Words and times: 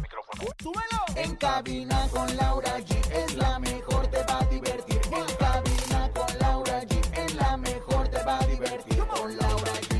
¡Súbelo! 0.61 1.05
En 1.15 1.35
cabina 1.35 2.07
con 2.09 2.35
Laura 2.35 2.79
G 2.79 2.95
es 3.11 3.35
la 3.35 3.59
mejor, 3.59 4.07
te 4.07 4.23
va 4.23 4.39
a 4.39 4.45
divertir. 4.45 4.99
En 5.11 5.35
cabina 5.35 6.11
con 6.13 6.39
Laura 6.39 6.81
G 6.83 6.99
es 7.25 7.35
la 7.35 7.57
mejor, 7.57 8.07
te 8.07 8.23
va 8.23 8.39
a 8.39 8.45
divertir. 8.47 8.97
Con 9.05 9.37
Laura 9.37 9.71
G. 9.73 9.91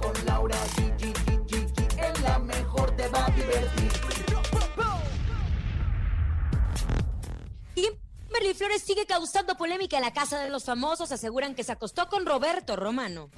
Con 0.00 0.26
Laura 0.26 0.56
G. 0.76 1.04
Es 1.98 2.20
la 2.22 2.38
mejor, 2.38 2.96
te 2.96 3.08
va 3.08 3.26
a 3.26 3.30
divertir. 3.30 3.92
Kimberly 7.74 8.54
Flores 8.54 8.82
sigue 8.82 9.06
causando 9.06 9.56
polémica 9.56 9.96
en 9.96 10.02
la 10.02 10.12
casa 10.12 10.38
de 10.38 10.48
los 10.48 10.64
famosos. 10.64 11.12
Aseguran 11.12 11.54
que 11.54 11.64
se 11.64 11.72
acostó 11.72 12.08
con 12.08 12.24
Roberto 12.24 12.76
Romano. 12.76 13.30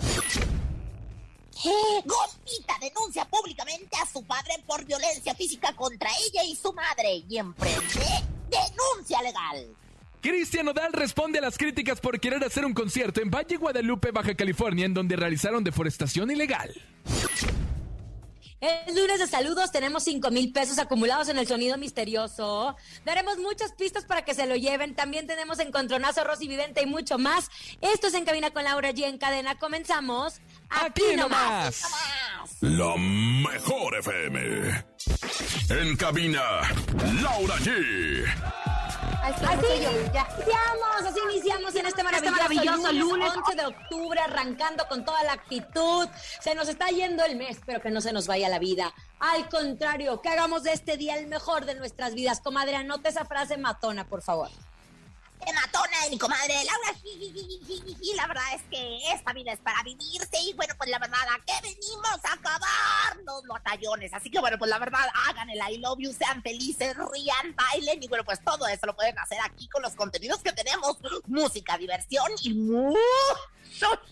Gospita 1.62 2.78
denuncia 2.80 3.24
públicamente 3.26 3.96
a 4.02 4.06
su 4.06 4.22
padre 4.24 4.54
por 4.66 4.84
violencia 4.84 5.34
física 5.34 5.74
contra 5.74 6.08
ella 6.26 6.42
y 6.44 6.56
su 6.56 6.72
madre 6.72 7.22
y 7.28 7.36
emprende 7.36 8.24
denuncia 8.48 9.20
legal. 9.22 9.76
Cristian 10.22 10.66
Nodal 10.66 10.92
responde 10.92 11.38
a 11.38 11.42
las 11.42 11.58
críticas 11.58 12.00
por 12.00 12.18
querer 12.20 12.44
hacer 12.44 12.64
un 12.64 12.74
concierto 12.74 13.20
en 13.20 13.30
Valle 13.30 13.56
Guadalupe, 13.56 14.10
Baja 14.10 14.34
California, 14.34 14.86
en 14.86 14.94
donde 14.94 15.16
realizaron 15.16 15.64
deforestación 15.64 16.30
ilegal. 16.30 16.74
El 18.60 18.94
lunes 18.94 19.18
de 19.18 19.26
saludos 19.26 19.72
tenemos 19.72 20.04
5 20.04 20.30
mil 20.30 20.52
pesos 20.52 20.78
acumulados 20.78 21.30
en 21.30 21.38
el 21.38 21.46
sonido 21.46 21.78
misterioso. 21.78 22.76
Daremos 23.06 23.38
muchas 23.38 23.72
pistas 23.72 24.04
para 24.04 24.22
que 24.22 24.34
se 24.34 24.46
lo 24.46 24.54
lleven. 24.54 24.94
También 24.94 25.26
tenemos 25.26 25.58
Encontronazo, 25.60 26.24
Rosy 26.24 26.46
Vidente 26.46 26.82
y 26.82 26.86
mucho 26.86 27.16
más. 27.16 27.48
Esto 27.80 28.08
es 28.08 28.14
En 28.14 28.26
Cabina 28.26 28.50
con 28.50 28.64
Laura 28.64 28.90
G. 28.90 29.04
En 29.04 29.16
cadena. 29.16 29.58
Comenzamos. 29.58 30.42
Aquí 30.70 31.16
nomás. 31.16 31.82
La 32.60 32.96
mejor 32.96 33.96
FM. 33.96 34.84
En 35.70 35.96
cabina, 35.96 36.42
Laura 37.22 37.56
G. 37.56 38.24
Así 39.22 39.66
iniciamos, 39.66 41.06
así 41.06 41.20
iniciamos 41.30 41.74
en 41.74 41.86
este 41.86 42.02
maravilloso, 42.02 42.36
maravilloso 42.36 42.92
lunes 42.92 43.32
11 43.36 43.56
de 43.56 43.66
octubre, 43.66 44.20
arrancando 44.20 44.86
con 44.88 45.04
toda 45.04 45.22
la 45.24 45.32
actitud. 45.32 46.08
Se 46.40 46.54
nos 46.54 46.68
está 46.68 46.88
yendo 46.88 47.24
el 47.24 47.36
mes, 47.36 47.58
pero 47.66 47.80
que 47.80 47.90
no 47.90 48.00
se 48.00 48.12
nos 48.12 48.26
vaya 48.26 48.48
la 48.48 48.58
vida. 48.58 48.92
Al 49.18 49.48
contrario, 49.48 50.20
que 50.20 50.28
hagamos 50.28 50.62
de 50.62 50.72
este 50.72 50.96
día 50.96 51.16
el 51.16 51.26
mejor 51.26 51.66
de 51.66 51.74
nuestras 51.74 52.14
vidas. 52.14 52.40
Comadre, 52.40 52.76
anote 52.76 53.10
esa 53.10 53.24
frase 53.24 53.56
matona, 53.56 54.08
por 54.08 54.22
favor. 54.22 54.50
Matona 55.54 56.04
de 56.04 56.10
mi 56.10 56.18
comadre 56.18 56.54
Laura. 56.64 56.98
Y 57.04 58.14
la 58.14 58.26
verdad 58.26 58.54
es 58.54 58.62
que 58.70 59.12
esta 59.12 59.32
vida 59.32 59.52
es 59.52 59.60
para 59.60 59.82
vivirse. 59.82 60.40
Y 60.42 60.52
bueno, 60.54 60.74
pues 60.76 60.90
la 60.90 60.98
verdad, 60.98 61.20
¿a 61.30 61.38
qué 61.44 61.52
venimos? 61.62 62.24
A 62.24 62.32
acabarnos 62.32 63.44
los 63.44 63.62
tallones. 63.62 64.12
Así 64.14 64.30
que 64.30 64.40
bueno, 64.40 64.58
pues 64.58 64.70
la 64.70 64.78
verdad, 64.78 65.06
hagan 65.28 65.50
el 65.50 65.58
I 65.58 65.78
love 65.78 65.98
you, 65.98 66.12
sean 66.12 66.42
felices, 66.42 66.96
rían, 67.12 67.54
bailen. 67.56 68.02
Y 68.02 68.08
bueno, 68.08 68.24
pues 68.24 68.42
todo 68.44 68.66
eso 68.66 68.86
lo 68.86 68.94
pueden 68.94 69.18
hacer 69.18 69.38
aquí 69.42 69.68
con 69.68 69.82
los 69.82 69.94
contenidos 69.94 70.42
que 70.42 70.52
tenemos: 70.52 70.96
música, 71.26 71.76
diversión 71.78 72.30
y 72.42 72.54
mucho 72.54 72.98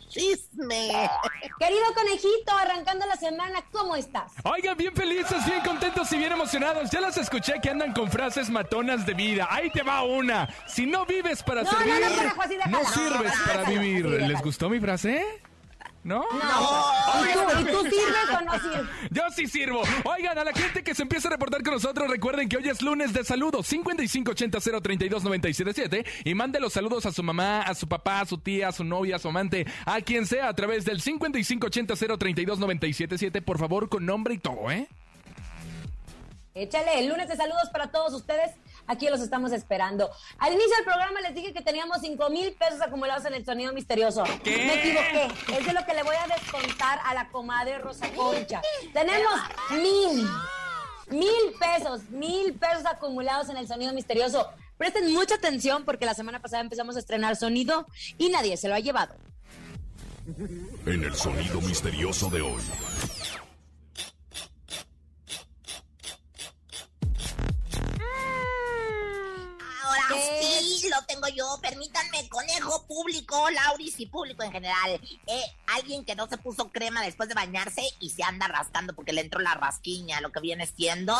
chisme. 0.09 0.91
Querido 1.59 1.95
conejito, 1.95 2.53
arrancando 2.57 3.07
la 3.07 3.17
semana, 3.17 3.65
¿cómo 3.73 3.97
estás? 3.97 4.33
Oigan, 4.45 4.77
bien 4.77 4.95
felices, 4.95 5.45
bien 5.47 5.61
contentos 5.63 6.11
y 6.13 6.17
bien 6.19 6.33
emocionados. 6.33 6.91
Ya 6.91 7.01
las 7.01 7.17
escuché 7.17 7.55
que 7.61 7.71
andan 7.71 7.93
con 7.93 8.11
frases 8.11 8.51
matonas 8.51 9.05
de 9.07 9.15
vida. 9.15 9.47
Ahí 9.51 9.71
te 9.71 9.83
va 9.83 10.03
una. 10.03 10.49
Si 10.67 10.87
no 10.87 11.05
vives 11.07 11.43
para 11.43 11.63
No, 11.63 11.71
servir, 11.71 11.95
no, 12.01 12.17
conejo, 12.17 12.43
así 12.43 12.57
déjala. 12.57 12.85
sirves 12.91 13.33
No, 13.39 13.45
para 13.53 13.63
vivir. 13.69 14.07
¿Les 14.07 14.41
gustó 14.43 14.69
mi 14.69 14.81
frase? 14.81 15.25
¿No? 16.09 16.25
¿Y 16.25 17.33
tú, 17.35 17.41
y 17.61 17.65
tú 17.71 17.83
sirves 17.83 18.31
o 18.35 18.41
no 18.41 18.59
sirves? 18.59 18.89
Yo 19.11 19.23
sí 19.37 19.47
sirvo. 19.47 19.83
Oigan, 20.05 20.39
a 20.39 20.45
la 20.45 20.55
gente 20.55 20.83
que 20.83 20.95
se 20.95 21.03
empieza 21.03 21.29
a 21.29 21.33
reportar 21.33 21.63
con 21.63 21.75
nosotros, 21.75 22.09
recuerden 22.09 22.49
que 22.49 22.57
hoy 22.57 22.67
es 22.67 22.81
lunes 22.81 23.13
de 23.13 23.25
saludos. 23.25 23.71
5580-032-977. 23.71 26.07
Y 26.25 26.35
mande 26.35 26.61
los 26.61 26.73
saludos 26.73 27.05
a 27.05 27.13
su 27.13 27.23
mamá, 27.23 27.61
a 27.61 27.75
su 27.75 27.87
papá, 27.87 28.21
a 28.21 28.25
su 28.25 28.39
tía, 28.39 28.69
a 28.69 28.73
su 28.73 28.85
novia, 28.85 29.17
a 29.17 29.19
su 29.19 29.29
amante, 29.29 29.67
a 29.85 30.01
quien 30.01 30.25
sea, 30.25 30.49
a 30.49 30.55
través 30.55 30.87
del 30.87 31.03
5580-032-977. 31.03 33.45
Por 33.45 33.59
favor, 33.59 33.91
con 33.91 34.07
nombre 34.07 34.33
y 34.33 34.39
todo, 34.39 34.71
¿eh? 34.71 34.89
Échale, 36.55 37.01
el 37.01 37.09
lunes 37.09 37.29
de 37.29 37.37
saludos 37.37 37.69
para 37.71 37.91
todos 37.91 38.15
ustedes. 38.15 38.53
Aquí 38.88 39.09
los 39.09 39.21
estamos 39.21 39.53
esperando. 39.53 40.10
Al 40.38 40.54
inicio 40.54 40.75
del 40.76 40.84
programa 40.84 41.21
les 41.21 41.34
dije 41.34 41.53
que 41.53 41.60
teníamos 41.60 41.99
5 42.00 42.31
mil 42.31 42.53
pesos 42.54 42.81
acumulados 42.81 43.25
en 43.26 43.34
el 43.34 43.44
sonido 43.44 43.72
misterioso. 43.75 44.25
¿Qué? 44.43 44.56
Me 44.56 44.75
equivoqué. 44.75 45.59
Es 45.59 45.66
de 45.66 45.72
lo 45.75 45.84
que 45.84 45.93
le 45.94 46.03
voy 46.03 46.16
a 46.16 46.26
descontar 46.26 46.99
a 47.04 47.12
la 47.12 47.28
comadre 47.28 47.78
Rosa 47.78 48.09
Concha. 48.16 48.62
Tenemos 48.94 49.41
mil. 49.72 50.26
Mil 51.10 51.54
pesos, 51.59 52.09
mil 52.10 52.54
pesos 52.54 52.84
acumulados 52.87 53.50
en 53.50 53.59
el 53.59 53.69
sonido 53.69 53.93
misterioso. 53.93 54.49
Presten 54.78 55.12
mucha 55.12 55.34
atención 55.34 55.84
porque 55.84 56.06
la 56.06 56.15
semana 56.15 56.41
pasada 56.41 56.62
empezamos 56.62 56.97
a 56.97 56.99
estrenar 56.99 57.37
sonido 57.37 57.87
y 58.16 58.31
nadie 58.31 58.56
se 58.56 58.69
lo 58.69 58.75
ha 58.75 58.81
llevado. 58.81 59.15
En 60.87 61.05
el 61.05 61.15
sonido 61.15 61.60
misterioso 61.60 62.31
de 62.31 62.41
hoy. 62.43 62.62
Público, 72.88 73.49
Lauris 73.50 74.00
y 74.00 74.06
público 74.06 74.43
en 74.43 74.50
general. 74.50 75.00
Eh, 75.26 75.43
alguien 75.76 76.04
que 76.04 76.16
no 76.16 76.26
se 76.26 76.38
puso 76.38 76.71
crema 76.71 77.03
después 77.03 77.28
de 77.28 77.34
bañarse 77.34 77.82
y 78.00 78.10
se 78.10 78.25
anda 78.25 78.49
rascando 78.49 78.94
porque 78.94 79.12
le 79.12 79.21
entró 79.21 79.41
la 79.41 79.54
rasquiña, 79.54 80.21
lo 80.21 80.32
que 80.32 80.41
viene 80.41 80.66
siendo. 80.66 81.15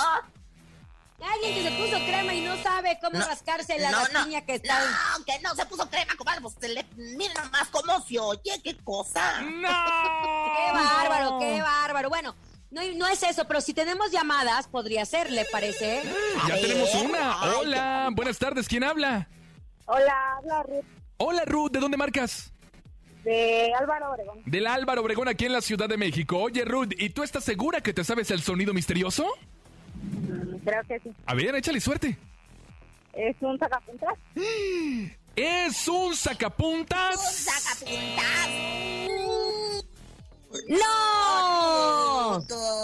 Alguien 1.20 1.54
que 1.54 1.62
se 1.68 1.76
puso 1.76 2.04
crema 2.06 2.32
y 2.32 2.40
no 2.40 2.56
sabe 2.62 2.98
cómo 3.02 3.18
No, 3.18 3.26
rascarse 3.26 3.78
la 3.78 3.90
no, 3.90 3.98
no, 3.98 4.04
rasquiña 4.06 4.46
que 4.46 4.54
está. 4.54 4.80
No, 4.80 5.24
que 5.24 5.38
no 5.40 5.54
se 5.54 5.66
puso 5.66 5.88
crema, 5.90 6.14
comadre. 6.16 6.40
Pues 6.40 6.54
se 6.60 6.68
le, 6.68 6.86
miren 6.96 7.34
nomás 7.34 7.68
cómo 7.68 8.00
se 8.06 8.18
oye, 8.18 8.60
qué 8.64 8.76
cosa. 8.78 9.42
¡No! 9.42 9.68
Qué 10.58 10.72
bárbaro, 10.72 11.38
qué 11.38 11.60
bárbaro. 11.60 12.08
Bueno, 12.08 12.34
no, 12.70 12.82
no 12.96 13.06
es 13.06 13.22
eso, 13.22 13.46
pero 13.46 13.60
si 13.60 13.74
tenemos 13.74 14.10
llamadas, 14.10 14.68
podría 14.68 15.04
ser, 15.06 15.30
¿le 15.30 15.44
parece? 15.46 16.02
Ya 16.46 16.54
tenemos 16.54 16.94
una. 16.94 17.42
Hola, 17.42 18.08
buenas 18.12 18.38
tardes. 18.38 18.68
¿Quién 18.68 18.84
habla? 18.84 19.28
Hola, 19.86 20.36
habla 20.36 20.62
Ruth 20.64 20.97
Hola, 21.18 21.44
Ruth. 21.44 21.70
¿De 21.72 21.80
dónde 21.80 21.96
marcas? 21.96 22.52
de 23.24 23.72
Álvaro 23.78 24.12
Obregón. 24.12 24.42
Del 24.46 24.66
Álvaro 24.66 25.02
Obregón 25.02 25.28
aquí 25.28 25.44
en 25.44 25.52
la 25.52 25.60
Ciudad 25.60 25.88
de 25.88 25.98
México. 25.98 26.38
Oye, 26.38 26.64
Ruth, 26.64 26.92
¿y 26.96 27.10
tú 27.10 27.22
estás 27.22 27.44
segura 27.44 27.80
que 27.82 27.92
te 27.92 28.02
sabes 28.04 28.30
el 28.30 28.40
sonido 28.40 28.72
misterioso? 28.72 29.26
Mm, 29.96 30.56
Creo 30.64 30.82
que 30.84 30.98
sí. 31.00 31.10
A 31.26 31.34
ver, 31.34 31.54
échale 31.56 31.80
suerte. 31.80 32.16
Es 33.12 33.36
un 33.40 33.58
sacapuntas. 33.58 34.14
Es 35.36 35.88
un 35.88 36.14
sacapuntas. 36.14 37.44
Sacapuntas. 37.44 38.48
¡No! 40.68 42.38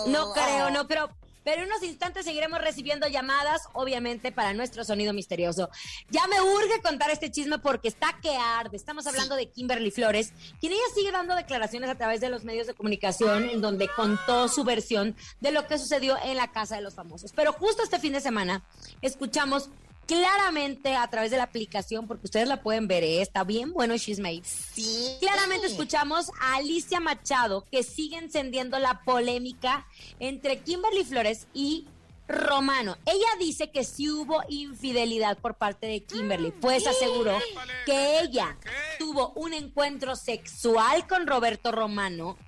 No 0.08 0.32
creo, 0.34 0.70
no 0.70 0.86
creo. 0.86 1.08
Pero 1.44 1.62
en 1.62 1.68
unos 1.68 1.82
instantes 1.82 2.24
seguiremos 2.24 2.60
recibiendo 2.60 3.06
llamadas, 3.06 3.62
obviamente, 3.72 4.32
para 4.32 4.54
nuestro 4.54 4.84
sonido 4.84 5.12
misterioso. 5.12 5.70
Ya 6.10 6.26
me 6.26 6.40
urge 6.40 6.80
contar 6.82 7.10
este 7.10 7.30
chisme 7.30 7.58
porque 7.58 7.88
está 7.88 8.18
que 8.22 8.36
arde. 8.36 8.76
Estamos 8.76 9.06
hablando 9.06 9.36
de 9.36 9.50
Kimberly 9.50 9.90
Flores, 9.90 10.32
quien 10.60 10.72
ella 10.72 10.82
sigue 10.94 11.12
dando 11.12 11.34
declaraciones 11.34 11.90
a 11.90 11.94
través 11.94 12.20
de 12.20 12.30
los 12.30 12.44
medios 12.44 12.66
de 12.66 12.74
comunicación 12.74 13.48
en 13.48 13.60
donde 13.60 13.88
contó 13.88 14.48
su 14.48 14.64
versión 14.64 15.16
de 15.40 15.52
lo 15.52 15.66
que 15.66 15.78
sucedió 15.78 16.16
en 16.24 16.36
la 16.36 16.50
casa 16.50 16.76
de 16.76 16.82
los 16.82 16.94
famosos. 16.94 17.32
Pero 17.32 17.52
justo 17.52 17.82
este 17.82 17.98
fin 17.98 18.12
de 18.12 18.20
semana 18.20 18.64
escuchamos 19.02 19.70
claramente 20.06 20.94
a 20.94 21.08
través 21.08 21.30
de 21.30 21.36
la 21.36 21.44
aplicación, 21.44 22.06
porque 22.06 22.26
ustedes 22.26 22.48
la 22.48 22.62
pueden 22.62 22.88
ver, 22.88 23.04
¿eh? 23.04 23.22
está 23.22 23.44
bien 23.44 23.72
bueno 23.72 23.96
chisme. 23.98 24.42
Sí. 24.44 25.16
Claramente 25.20 25.66
escuchamos 25.66 26.30
a 26.40 26.56
Alicia 26.56 27.00
Machado 27.00 27.64
que 27.70 27.82
sigue 27.82 28.18
encendiendo 28.18 28.78
la 28.78 29.00
polémica 29.04 29.86
entre 30.18 30.60
Kimberly 30.60 31.04
Flores 31.04 31.46
y 31.54 31.86
Romano. 32.26 32.96
Ella 33.04 33.28
dice 33.38 33.70
que 33.70 33.84
sí 33.84 34.10
hubo 34.10 34.42
infidelidad 34.48 35.38
por 35.38 35.54
parte 35.54 35.86
de 35.86 36.02
Kimberly, 36.02 36.52
pues 36.52 36.86
aseguró 36.86 37.38
que 37.84 38.20
ella 38.20 38.56
tuvo 38.98 39.32
un 39.36 39.52
encuentro 39.52 40.16
sexual 40.16 41.06
con 41.06 41.26
Roberto 41.26 41.70
Romano 41.70 42.38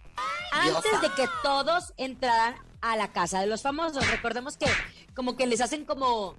antes 0.52 1.00
de 1.02 1.08
que 1.14 1.28
todos 1.42 1.92
entraran 1.96 2.56
a 2.80 2.96
la 2.96 3.12
casa 3.12 3.40
de 3.40 3.46
los 3.46 3.62
famosos. 3.62 4.08
Recordemos 4.10 4.56
que 4.56 4.66
como 5.14 5.36
que 5.36 5.46
les 5.46 5.60
hacen 5.60 5.84
como, 5.84 6.36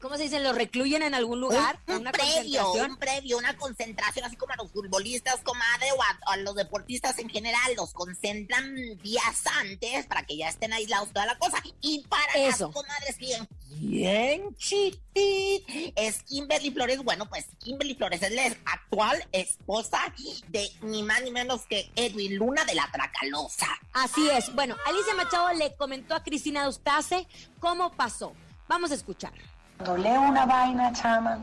¿cómo 0.00 0.16
se 0.16 0.24
dice? 0.24 0.40
Los 0.40 0.54
recluyen 0.54 1.02
en 1.02 1.14
algún 1.14 1.40
lugar, 1.40 1.80
un, 1.86 1.96
una 1.96 2.12
previo, 2.12 2.72
un 2.72 2.96
previo, 2.96 3.38
una 3.38 3.56
concentración, 3.56 4.24
así 4.24 4.36
como 4.36 4.52
a 4.52 4.56
los 4.56 4.70
futbolistas, 4.70 5.40
comadre, 5.42 5.92
o 5.92 6.02
a, 6.02 6.32
a 6.32 6.36
los 6.38 6.54
deportistas 6.54 7.18
en 7.18 7.28
general, 7.28 7.74
los 7.76 7.92
concentran 7.92 8.74
días 9.02 9.42
antes 9.60 10.06
para 10.06 10.24
que 10.24 10.36
ya 10.36 10.48
estén 10.48 10.72
aislados 10.72 11.12
toda 11.12 11.26
la 11.26 11.38
cosa. 11.38 11.62
Y 11.80 12.04
para 12.08 12.32
Eso. 12.34 12.66
las 12.66 12.74
comadres 12.74 13.18
digan, 13.18 13.48
bien 13.78 14.54
chiquit, 14.56 15.92
es 15.96 16.22
Kimberly 16.24 16.70
Flores. 16.70 17.02
Bueno, 17.02 17.28
pues 17.28 17.46
Kimberly 17.58 17.94
Flores 17.94 18.22
es 18.22 18.32
la 18.32 18.46
actual 18.64 19.26
esposa 19.32 20.12
de 20.48 20.70
ni 20.82 21.02
más 21.02 21.22
ni 21.22 21.30
menos 21.30 21.62
que 21.66 21.90
Edwin 21.96 22.36
Luna 22.36 22.64
de 22.64 22.74
la 22.74 22.90
Tracalosa. 22.90 23.68
Así 23.92 24.28
es. 24.30 24.54
Bueno, 24.54 24.76
Alicia 24.86 25.14
Machado 25.14 25.52
le 25.54 25.74
comentó 25.76 26.14
a 26.14 26.22
Cristina 26.22 26.64
Eustace 26.64 27.26
cómo 27.60 27.92
pasó. 27.92 28.32
Vamos 28.68 28.90
a 28.90 28.94
escuchar. 28.94 29.32
Cuando 29.78 29.96
leo 29.98 30.20
una 30.22 30.46
vaina, 30.46 30.92
chama, 30.92 31.38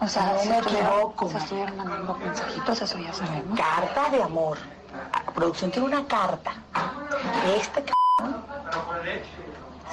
o 0.00 0.08
sea, 0.08 0.34
no 0.34 0.50
me 0.50 0.58
equivoco. 0.58 1.30
Se 1.30 1.38
estuvieron 1.38 1.76
mandando 1.76 2.16
mensajitos, 2.16 2.82
eso 2.82 2.98
ya 2.98 3.12
sabemos. 3.12 3.58
Carta 3.58 4.10
de 4.10 4.22
amor. 4.22 4.58
La 5.12 5.32
producción 5.32 5.70
tiene 5.70 5.88
una 5.88 6.06
carta. 6.06 6.52
Este 7.56 7.82
c... 7.82 7.92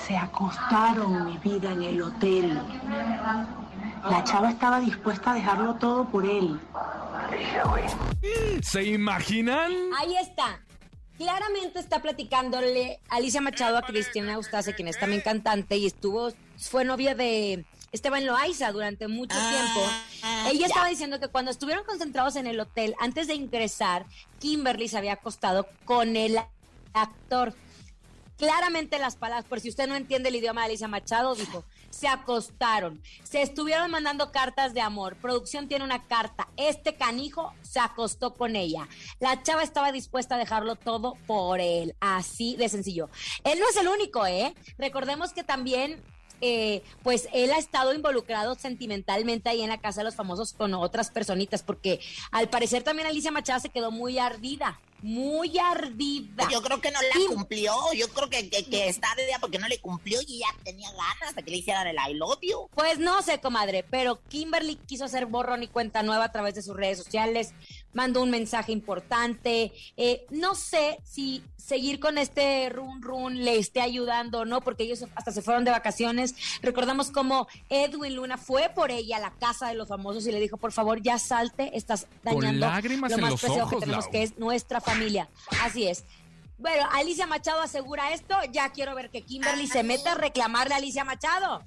se 0.07 0.17
acostaron 0.17 1.25
mi 1.25 1.37
vida 1.39 1.71
en 1.71 1.83
el 1.83 2.01
hotel. 2.01 2.61
La 4.09 4.23
chava 4.23 4.49
estaba 4.49 4.79
dispuesta 4.79 5.31
a 5.31 5.33
dejarlo 5.35 5.75
todo 5.75 6.05
por 6.05 6.25
él. 6.25 6.59
¿Se 8.61 8.83
imaginan? 8.83 9.71
Ahí 9.99 10.15
está. 10.17 10.59
Claramente 11.21 11.77
está 11.77 12.01
platicándole 12.01 12.99
Alicia 13.07 13.41
Machado 13.41 13.77
a 13.77 13.83
Cristina 13.83 14.33
Eustace, 14.33 14.73
quien 14.73 14.87
es 14.87 14.97
también 14.97 15.21
cantante 15.21 15.77
y 15.77 15.85
estuvo, 15.85 16.33
fue 16.57 16.83
novia 16.83 17.13
de 17.13 17.63
Esteban 17.91 18.25
Loaiza 18.25 18.71
durante 18.71 19.07
mucho 19.07 19.37
tiempo. 19.37 19.81
Ella 20.51 20.65
estaba 20.65 20.87
diciendo 20.87 21.19
que 21.19 21.27
cuando 21.27 21.51
estuvieron 21.51 21.85
concentrados 21.85 22.37
en 22.37 22.47
el 22.47 22.59
hotel, 22.59 22.95
antes 22.99 23.27
de 23.27 23.35
ingresar, 23.35 24.07
Kimberly 24.39 24.87
se 24.87 24.97
había 24.97 25.13
acostado 25.13 25.67
con 25.85 26.15
el 26.15 26.39
actor. 26.93 27.53
Claramente 28.39 28.97
las 28.97 29.15
palabras, 29.15 29.45
por 29.45 29.59
si 29.59 29.69
usted 29.69 29.87
no 29.87 29.95
entiende 29.95 30.29
el 30.29 30.37
idioma 30.37 30.61
de 30.61 30.69
Alicia 30.69 30.87
Machado, 30.87 31.35
dijo, 31.35 31.63
se 31.91 32.07
acostaron, 32.07 33.01
se 33.23 33.41
estuvieron 33.41 33.91
mandando 33.91 34.31
cartas 34.31 34.73
de 34.73 34.81
amor, 34.81 35.15
producción 35.17 35.67
tiene 35.67 35.85
una 35.85 36.01
carta, 36.03 36.47
este 36.57 36.95
canijo 36.95 37.53
se 37.61 37.79
acostó 37.79 38.33
con 38.33 38.55
ella, 38.55 38.87
la 39.19 39.43
chava 39.43 39.63
estaba 39.63 39.91
dispuesta 39.91 40.35
a 40.35 40.39
dejarlo 40.39 40.75
todo 40.75 41.13
por 41.27 41.59
él, 41.59 41.95
así 41.99 42.55
de 42.55 42.69
sencillo. 42.69 43.09
Él 43.43 43.59
no 43.59 43.69
es 43.69 43.75
el 43.75 43.87
único, 43.87 44.25
¿eh? 44.25 44.55
Recordemos 44.77 45.33
que 45.33 45.43
también 45.43 46.01
eh, 46.43 46.81
pues 47.03 47.29
él 47.33 47.51
ha 47.51 47.59
estado 47.59 47.93
involucrado 47.93 48.55
sentimentalmente 48.55 49.47
ahí 49.47 49.61
en 49.61 49.69
la 49.69 49.79
casa 49.79 50.01
de 50.01 50.05
los 50.05 50.15
famosos 50.15 50.53
con 50.53 50.73
otras 50.73 51.11
personitas, 51.11 51.61
porque 51.61 51.99
al 52.31 52.49
parecer 52.49 52.81
también 52.81 53.07
Alicia 53.07 53.31
Machado 53.31 53.59
se 53.59 53.69
quedó 53.69 53.91
muy 53.91 54.17
ardida, 54.17 54.79
muy 55.01 55.57
ardida. 55.57 56.47
Yo 56.51 56.61
creo 56.61 56.79
que 56.81 56.91
no 56.91 56.99
la 57.01 57.35
cumplió. 57.35 57.73
Yo 57.93 58.07
creo 58.09 58.29
que, 58.29 58.49
que, 58.49 58.65
que 58.65 58.87
está 58.87 59.13
de 59.15 59.25
día 59.25 59.39
porque 59.39 59.59
no 59.59 59.67
le 59.67 59.79
cumplió 59.79 60.19
y 60.27 60.39
ya 60.39 60.47
tenía 60.63 60.89
ganas 60.91 61.35
de 61.35 61.43
que 61.43 61.51
le 61.51 61.57
hicieran 61.57 61.87
el 61.87 61.95
I 61.95 62.13
love 62.13 62.39
you. 62.41 62.69
Pues 62.73 62.99
no 62.99 63.21
sé, 63.21 63.39
comadre, 63.39 63.83
pero 63.89 64.21
Kimberly 64.29 64.75
quiso 64.75 65.05
hacer 65.05 65.25
borrón 65.25 65.63
y 65.63 65.67
cuenta 65.67 66.03
nueva 66.03 66.25
a 66.25 66.31
través 66.31 66.55
de 66.55 66.61
sus 66.61 66.75
redes 66.75 66.97
sociales, 66.97 67.53
mandó 67.93 68.21
un 68.21 68.29
mensaje 68.29 68.71
importante. 68.71 69.71
eh, 69.97 70.25
no 70.29 70.55
sé 70.55 70.99
si 71.03 71.43
seguir 71.57 71.99
con 71.99 72.17
este 72.17 72.69
run 72.69 73.01
run 73.01 73.45
le 73.45 73.57
esté 73.57 73.81
ayudando 73.81 74.39
o 74.39 74.45
no, 74.45 74.61
porque 74.61 74.83
ellos 74.83 75.05
hasta 75.15 75.31
se 75.31 75.41
fueron 75.41 75.63
de 75.63 75.71
vacaciones. 75.71 76.35
Recordamos 76.61 77.11
cómo 77.11 77.47
Edwin 77.69 78.15
Luna 78.15 78.37
fue 78.37 78.69
por 78.73 78.91
ella 78.91 79.17
a 79.17 79.19
la 79.19 79.31
casa 79.31 79.69
de 79.69 79.75
los 79.75 79.87
famosos 79.87 80.25
y 80.27 80.31
le 80.31 80.39
dijo, 80.39 80.57
por 80.57 80.71
favor, 80.71 81.01
ya 81.01 81.17
salte, 81.17 81.77
estás 81.77 82.07
dañando 82.23 82.67
lágrimas 82.67 83.11
lo 83.11 83.19
más 83.19 83.39
preciado 83.39 83.69
que 83.69 83.77
tenemos, 83.77 84.05
Lau. 84.05 84.11
que 84.11 84.23
es 84.23 84.37
nuestra 84.37 84.81
familia. 84.81 85.29
Así 85.63 85.87
es. 85.87 86.03
Bueno, 86.57 86.87
Alicia 86.93 87.25
Machado 87.25 87.61
asegura 87.61 88.13
esto. 88.13 88.35
Ya 88.51 88.69
quiero 88.71 88.93
ver 88.93 89.09
que 89.09 89.23
Kimberly 89.23 89.67
se 89.67 89.83
meta 89.83 90.11
a 90.11 90.15
reclamarle 90.15 90.73
a 90.75 90.77
Alicia 90.77 91.03
Machado. 91.03 91.63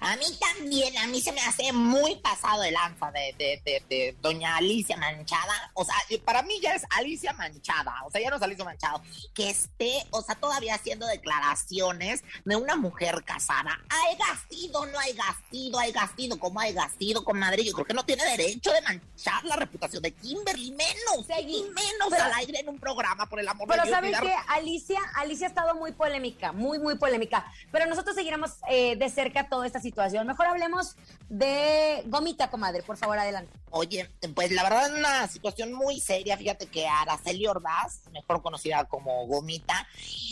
A 0.00 0.16
mí 0.16 0.24
también, 0.40 0.96
a 0.98 1.06
mí 1.06 1.20
se 1.20 1.32
me 1.32 1.40
hace 1.40 1.72
muy 1.72 2.16
pasado 2.16 2.62
el 2.64 2.74
lanza 2.74 3.10
de, 3.10 3.34
de, 3.38 3.62
de, 3.64 3.82
de 3.88 4.16
doña 4.20 4.56
Alicia 4.56 4.96
Manchada. 4.96 5.70
O 5.74 5.84
sea, 5.84 5.94
para 6.24 6.42
mí 6.42 6.60
ya 6.60 6.74
es 6.74 6.82
Alicia 6.90 7.32
Manchada. 7.32 7.94
O 8.06 8.10
sea, 8.10 8.20
ya 8.20 8.30
no 8.30 8.36
es 8.36 8.42
Alicia 8.42 8.64
Manchado. 8.64 9.02
Que 9.34 9.50
esté, 9.50 10.04
o 10.10 10.22
sea, 10.22 10.34
todavía 10.34 10.74
haciendo 10.74 11.06
declaraciones 11.06 12.22
de 12.44 12.56
una 12.56 12.76
mujer 12.76 13.22
casada. 13.24 13.78
Hay 13.88 14.16
gastido, 14.16 14.84
no 14.86 14.98
hay 14.98 15.12
gastido, 15.14 15.78
hay 15.78 15.92
gastido, 15.92 16.38
como 16.38 16.60
hay 16.60 16.72
gastido, 16.72 17.24
comadre. 17.24 17.64
Yo 17.64 17.72
creo 17.72 17.86
que 17.86 17.94
no 17.94 18.04
tiene 18.04 18.24
derecho 18.24 18.72
de 18.72 18.82
manchar 18.82 19.44
la 19.44 19.56
reputación 19.56 20.02
de 20.02 20.12
Kimberly, 20.12 20.72
menos, 20.72 21.26
y 21.40 21.62
menos 21.62 22.08
pero- 22.10 22.24
al 22.24 22.32
aire 22.34 22.60
en 22.60 22.68
un 22.68 22.78
programa, 22.78 23.26
por 23.28 23.40
el 23.40 23.48
amor 23.48 23.68
Pero 23.68 23.82
de 23.82 23.88
Dios. 23.88 23.96
¿saben 23.96 24.12
cuidar- 24.12 24.24
qué? 24.24 24.52
Alicia, 24.52 25.00
Alicia 25.16 25.46
ha 25.46 25.48
estado 25.50 25.74
muy 25.74 25.92
polémica, 25.92 26.52
muy, 26.52 26.78
muy 26.78 26.96
polémica. 26.96 27.44
Pero 27.70 27.86
nosotros 27.86 28.14
seguiremos 28.16 28.52
eh, 28.68 28.96
de 28.96 29.08
cerca 29.10 29.48
toda 29.48 29.66
esta 29.66 29.80
situación. 29.84 30.26
Mejor 30.26 30.46
hablemos 30.46 30.96
de 31.28 32.02
Gomita, 32.06 32.50
comadre. 32.50 32.82
Por 32.82 32.96
favor, 32.96 33.18
adelante. 33.18 33.52
Oye, 33.70 34.08
pues 34.34 34.52
la 34.52 34.62
verdad 34.62 34.86
es 34.86 34.98
una 34.98 35.26
situación 35.28 35.72
muy 35.72 35.98
seria. 35.98 36.36
Fíjate 36.36 36.66
que 36.66 36.86
Araceli 36.86 37.46
Ordaz, 37.46 38.02
mejor 38.12 38.40
conocida 38.40 38.84
como 38.84 39.26
Gomita, 39.26 39.86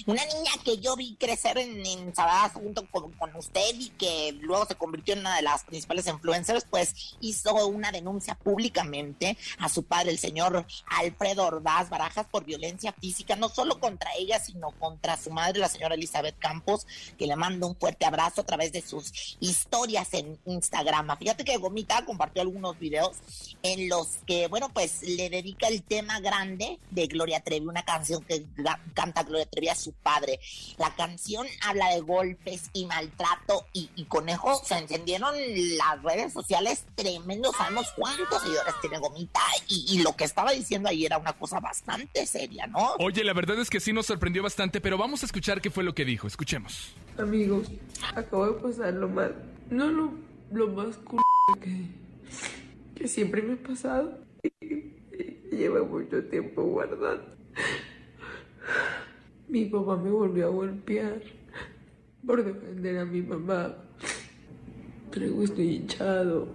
una 0.07 0.25
niña 0.27 0.53
que 0.65 0.79
yo 0.79 0.95
vi 0.95 1.17
crecer 1.17 1.59
en, 1.59 1.85
en 1.85 2.15
Sabadas 2.15 2.53
junto 2.53 2.87
con, 2.89 3.13
usted 3.35 3.75
y 3.75 3.89
que 3.91 4.33
luego 4.41 4.67
se 4.67 4.77
convirtió 4.77 5.15
en 5.15 5.21
una 5.21 5.37
de 5.37 5.43
las 5.43 5.65
principales 5.65 6.07
influencers, 6.07 6.67
pues 6.71 7.17
hizo 7.21 7.67
una 7.67 7.91
denuncia 7.91 8.37
públicamente 8.37 9.37
a 9.59 9.69
su 9.69 9.85
padre, 9.85 10.11
el 10.11 10.19
señor 10.19 10.65
Alfredo 10.87 11.47
Ordaz 11.47 11.91
Barajas, 11.91 12.27
por 12.27 12.45
violencia 12.45 12.93
física, 12.93 13.37
no 13.37 13.49
solo 13.49 13.81
contra 13.81 14.11
ella, 14.17 14.39
sino 14.39 14.71
contra 14.79 15.17
su 15.17 15.31
madre, 15.31 15.59
la 15.59 15.69
señora 15.69 15.95
Elizabeth 15.95 16.39
Campos, 16.39 16.87
que 17.19 17.27
le 17.27 17.37
mando 17.37 17.67
un 17.67 17.77
fuerte 17.77 18.05
abrazo 18.05 18.43
a 18.43 18.45
través 18.45 18.73
de 18.73 18.83
sus 18.83 19.37
historias 19.43 20.15
en 20.15 20.39
Instagram. 20.47 21.19
Fíjate 21.19 21.45
que 21.45 21.57
Gomita 21.57 22.05
compartió 22.05 22.43
algunos 22.43 22.79
videos 22.79 23.17
en 23.63 23.89
los 23.89 24.19
que, 24.27 24.47
bueno, 24.47 24.69
pues 24.73 25.03
le 25.03 25.29
dedica 25.29 25.67
el 25.67 25.83
tema 25.83 26.21
grande 26.21 26.79
de 26.91 27.07
Gloria 27.09 27.41
Trevi, 27.41 27.67
una 27.67 27.85
canción 27.85 28.23
que 28.23 28.45
canta 28.95 29.25
Gloria 29.25 29.47
Trevi 29.47 29.69
a 29.69 29.75
su 29.75 29.93
padre. 29.93 30.39
La 30.79 30.95
canción 30.95 31.47
habla 31.63 31.89
de 31.91 32.01
golpes 32.01 32.71
y 32.73 32.87
maltrato 32.87 33.67
y, 33.73 33.91
y 33.97 34.05
conejo, 34.05 34.63
se 34.65 34.79
encendieron 34.79 35.35
las 35.77 36.03
redes 36.03 36.33
sociales 36.33 36.85
tremendo, 36.95 37.53
sabemos 37.53 37.89
cuántos 37.97 38.43
seguidores 38.43 38.75
tiene 38.81 38.99
Gomita 38.99 39.41
y, 39.69 39.87
y 39.89 40.03
lo 40.03 40.15
que 40.15 40.25
estaba 40.25 40.53
diciendo 40.53 40.89
ahí 40.89 41.05
era 41.05 41.19
una 41.19 41.33
cosa 41.33 41.59
bastante 41.59 42.27
seria, 42.27 42.69
¿no? 42.69 42.95
Oye, 43.01 43.25
la 43.25 43.33
verdad 43.33 43.59
es 43.59 43.71
que 43.71 43.81
sí 43.81 43.93
nos 43.93 44.07
sorprendió 44.07 44.43
bastante, 44.45 44.81
pero 44.81 44.97
vamos 44.97 45.25
a 45.25 45.27
escuchar 45.27 45.61
qué 45.61 45.71
fue 45.71 45.83
lo 45.83 45.95
que 45.95 46.05
dijo. 46.05 46.29
Escuchemos. 46.29 46.95
Amigos, 47.19 47.71
acabo 48.17 48.47
de 48.47 48.61
pasar 48.61 48.95
lo 48.95 49.07
más, 49.07 49.31
no 49.71 49.91
lo, 49.93 50.13
lo 50.51 50.69
más 50.69 50.97
cool 50.97 51.21
que, 51.61 51.89
que 52.95 53.07
siempre 53.07 53.43
me 53.43 53.53
ha 53.53 53.57
pasado. 53.57 54.19
Lleva 55.51 55.83
mucho 55.85 56.25
tiempo 56.25 56.63
guardando. 56.63 57.25
Mi 59.47 59.67
papá 59.67 59.99
me 59.99 60.11
volvió 60.11 60.47
a 60.47 60.51
golpear 60.51 61.21
por 62.27 62.43
defender 62.43 62.99
a 62.99 63.05
mi 63.05 63.21
mamá. 63.21 63.77
Luego 65.15 65.43
estoy 65.43 65.77
hinchado 65.77 66.49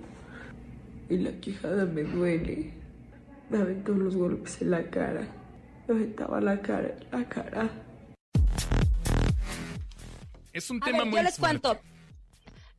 y 1.08 1.18
la 1.18 1.32
quijada 1.40 1.86
me 1.86 2.04
duele. 2.04 2.74
Me 3.52 3.60
aventó 3.60 3.94
los 3.94 4.16
golpes 4.16 4.60
en 4.64 4.72
la 4.72 4.90
cara. 4.90 5.28
Me 5.88 5.96
aventaba 5.96 6.42
la 6.42 6.60
cara, 6.64 6.96
la 7.12 7.30
cara. 7.30 7.70
Es 10.58 10.70
un 10.70 10.82
A 10.82 10.86
tema 10.86 11.00
ver, 11.00 11.08
muy 11.08 11.18
yo 11.18 11.24
les 11.24 11.36
fuerte. 11.38 11.60
cuento. 11.62 11.82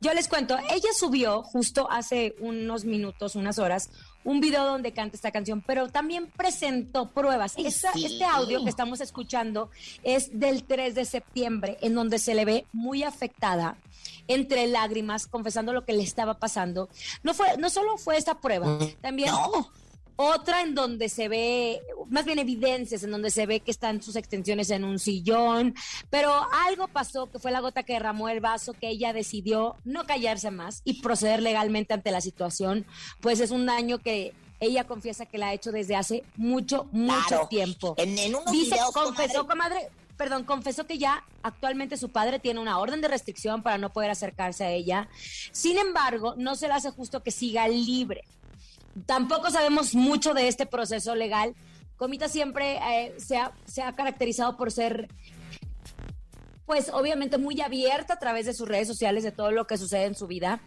Yo 0.01 0.13
les 0.13 0.29
cuento, 0.29 0.57
ella 0.69 0.89
subió 0.97 1.43
justo 1.43 1.89
hace 1.91 2.33
unos 2.39 2.85
minutos, 2.85 3.35
unas 3.35 3.59
horas, 3.59 3.89
un 4.23 4.39
video 4.39 4.63
donde 4.65 4.93
canta 4.93 5.17
esta 5.17 5.31
canción, 5.31 5.61
pero 5.61 5.89
también 5.89 6.27
presentó 6.27 7.09
pruebas. 7.09 7.51
Sí. 7.53 7.65
Este 7.65 8.23
audio 8.23 8.63
que 8.63 8.69
estamos 8.69 9.01
escuchando 9.01 9.69
es 10.03 10.39
del 10.39 10.63
3 10.63 10.95
de 10.95 11.03
septiembre, 11.03 11.77
en 11.81 11.95
donde 11.95 12.17
se 12.17 12.33
le 12.33 12.45
ve 12.45 12.65
muy 12.71 13.03
afectada, 13.03 13.75
entre 14.29 14.67
lágrimas, 14.67 15.27
confesando 15.27 15.73
lo 15.73 15.83
que 15.83 15.91
le 15.91 16.03
estaba 16.03 16.35
pasando. 16.39 16.87
No, 17.23 17.33
fue, 17.33 17.57
no 17.57 17.69
solo 17.69 17.97
fue 17.97 18.15
esta 18.15 18.39
prueba, 18.39 18.79
también 19.01 19.31
No. 19.31 19.69
otra 20.15 20.61
en 20.61 20.75
donde 20.75 21.09
se 21.09 21.27
ve, 21.27 21.81
más 22.09 22.25
bien 22.25 22.39
evidencias, 22.39 23.03
en 23.03 23.11
donde 23.11 23.31
se 23.31 23.45
ve 23.45 23.59
que 23.61 23.71
están 23.71 24.01
sus 24.01 24.15
extensiones 24.15 24.69
en 24.71 24.83
un 24.83 24.99
sillón, 24.99 25.75
pero 26.09 26.33
algo 26.67 26.87
pasó 26.87 27.27
que 27.31 27.39
fue 27.39 27.51
la 27.51 27.59
gota 27.59 27.83
que 27.83 27.93
derramó 27.93 28.29
el 28.29 28.39
vaso, 28.41 28.73
que 28.73 28.89
ella 28.89 29.13
decidió 29.13 29.75
no 29.85 30.05
callarse 30.05 30.51
más 30.51 30.81
y 30.85 31.01
proceder 31.01 31.41
legalmente 31.41 31.93
ante 31.93 32.11
la 32.11 32.21
situación, 32.21 32.85
pues 33.21 33.39
es 33.39 33.51
un 33.51 33.65
daño 33.65 33.99
que 33.99 34.33
ella 34.59 34.83
confiesa 34.85 35.25
que 35.25 35.37
la 35.37 35.47
ha 35.49 35.53
hecho 35.53 35.71
desde 35.71 35.95
hace 35.95 36.23
mucho, 36.35 36.87
mucho 36.91 37.27
Claro. 37.27 37.47
tiempo. 37.47 37.93
En, 37.97 38.17
en 38.17 38.35
unos 38.35 38.51
Dice, 38.51 38.75
videos, 38.75 38.91
confesó, 38.91 39.47
comadre, 39.47 39.75
comadre, 39.77 39.91
perdón, 40.17 40.43
confesó 40.43 40.85
que 40.85 40.97
ya 40.97 41.23
actualmente 41.43 41.95
su 41.95 42.09
padre 42.09 42.39
tiene 42.39 42.59
una 42.59 42.77
orden 42.77 42.99
de 42.99 43.07
restricción 43.07 43.63
para 43.63 43.77
no 43.77 43.93
poder 43.93 44.11
acercarse 44.11 44.65
a 44.65 44.71
ella. 44.71 45.07
Sin 45.53 45.77
embargo, 45.77 46.33
no 46.37 46.55
se 46.57 46.67
le 46.67 46.73
hace 46.73 46.91
justo 46.91 47.23
que 47.23 47.31
siga 47.31 47.69
libre. 47.69 48.25
Tampoco 49.05 49.49
sabemos 49.49 49.95
mucho 49.95 50.33
de 50.33 50.49
este 50.49 50.65
proceso 50.65 51.15
legal. 51.15 51.55
Comita 51.99 52.29
siempre 52.29 52.77
eh, 52.77 53.13
se, 53.17 53.37
ha, 53.37 53.51
se 53.65 53.83
ha 53.83 53.93
caracterizado 53.93 54.57
por 54.57 54.71
ser 54.71 55.09
pues 56.65 56.89
obviamente 56.93 57.37
muy 57.37 57.59
abierta 57.61 58.13
a 58.13 58.19
través 58.19 58.45
de 58.45 58.53
sus 58.53 58.67
redes 58.67 58.87
sociales 58.87 59.23
de 59.23 59.31
todo 59.31 59.51
lo 59.51 59.67
que 59.67 59.77
sucede 59.77 60.05
en 60.05 60.15
su 60.15 60.27
vida. 60.27 60.61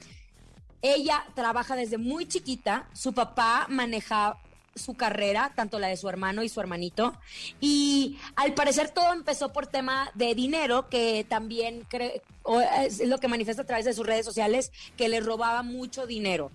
Ella 0.82 1.24
trabaja 1.34 1.74
desde 1.74 1.96
muy 1.96 2.26
chiquita, 2.26 2.88
su 2.92 3.12
papá 3.14 3.66
maneja 3.70 4.36
su 4.74 4.94
carrera, 4.94 5.52
tanto 5.54 5.78
la 5.78 5.88
de 5.88 5.96
su 5.96 6.08
hermano 6.08 6.42
y 6.42 6.48
su 6.48 6.60
hermanito, 6.60 7.14
y 7.60 8.18
al 8.36 8.52
parecer 8.52 8.90
todo 8.90 9.12
empezó 9.12 9.52
por 9.52 9.68
tema 9.68 10.10
de 10.14 10.34
dinero, 10.34 10.88
que 10.88 11.24
también 11.28 11.86
es 12.84 13.06
lo 13.06 13.18
que 13.18 13.28
manifiesta 13.28 13.62
a 13.62 13.66
través 13.66 13.84
de 13.84 13.94
sus 13.94 14.06
redes 14.06 14.26
sociales, 14.26 14.72
que 14.96 15.08
le 15.08 15.20
robaba 15.20 15.62
mucho 15.62 16.06
dinero. 16.06 16.50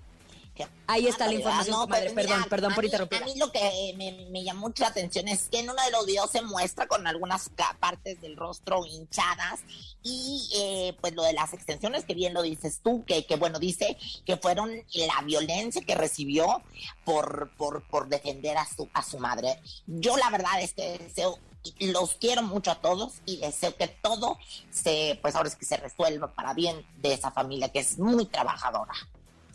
Ahí 0.88 1.08
está 1.08 1.26
la 1.26 1.32
Ah, 1.32 1.36
información, 1.36 1.76
no, 1.76 1.82
comadre. 1.84 2.12
pero 2.16 2.28
Perdón, 2.30 2.46
perdón 2.50 2.74
por 2.76 2.84
mí- 2.84 2.88
interrumpir. 2.88 3.22
A 3.22 3.26
mí 3.26 3.34
lo 3.38 3.52
que 3.52 3.94
me, 3.98 4.28
me 4.32 4.44
llamó 4.44 4.68
mucho 4.68 4.84
la 4.84 4.90
atención 4.90 5.28
es 5.28 5.50
que 5.50 5.60
en 5.60 5.70
uno 5.70 5.84
de 5.84 5.92
los 5.92 6.06
videos 6.06 6.32
se 6.32 6.42
muestra 6.42 6.88
con 6.88 7.06
algunas 7.08 7.50
partes 7.80 8.20
del 8.22 8.36
rostro 8.38 8.86
hinchadas 8.86 9.60
y 10.04 10.50
eh, 10.56 10.98
pues 11.02 11.14
lo 11.14 11.24
de 11.24 11.34
las 11.34 11.54
extensiones 11.54 12.06
que 12.06 12.14
bien 12.14 12.34
lo 12.34 12.42
dices 12.42 12.80
tú, 12.84 13.04
que, 13.06 13.26
que 13.26 13.36
bueno, 13.36 13.60
dice 13.60 13.98
que 14.26 14.38
fueron 14.38 14.72
la 14.94 15.22
violencia 15.24 15.82
que 15.82 15.96
recibió 15.96 16.62
por, 17.06 17.52
por, 17.58 17.84
por 17.88 18.08
defender 18.08 18.58
a 18.58 18.66
su, 18.66 18.90
a 18.94 19.04
su 19.04 19.20
madre. 19.20 19.60
Yo 19.86 20.18
la 20.18 20.30
verdad 20.30 20.62
es 20.62 20.74
que 20.74 20.98
deseo 20.98 21.38
los 21.80 22.14
quiero 22.14 22.44
mucho 22.44 22.72
a 22.72 22.76
todos 22.80 23.16
y 23.26 23.38
deseo 23.38 23.76
que 23.76 23.90
todo 23.90 24.38
se, 24.72 25.20
pues 25.22 25.36
ahora 25.36 25.50
es 25.50 25.56
que 25.58 25.66
se 25.66 25.76
resuelva 25.76 26.34
para 26.34 26.54
bien 26.54 26.86
de 27.02 27.14
esa 27.14 27.30
familia 27.32 27.68
que 27.70 27.80
es 27.80 28.00
muy 28.00 28.26
trabajadora. 28.26 28.94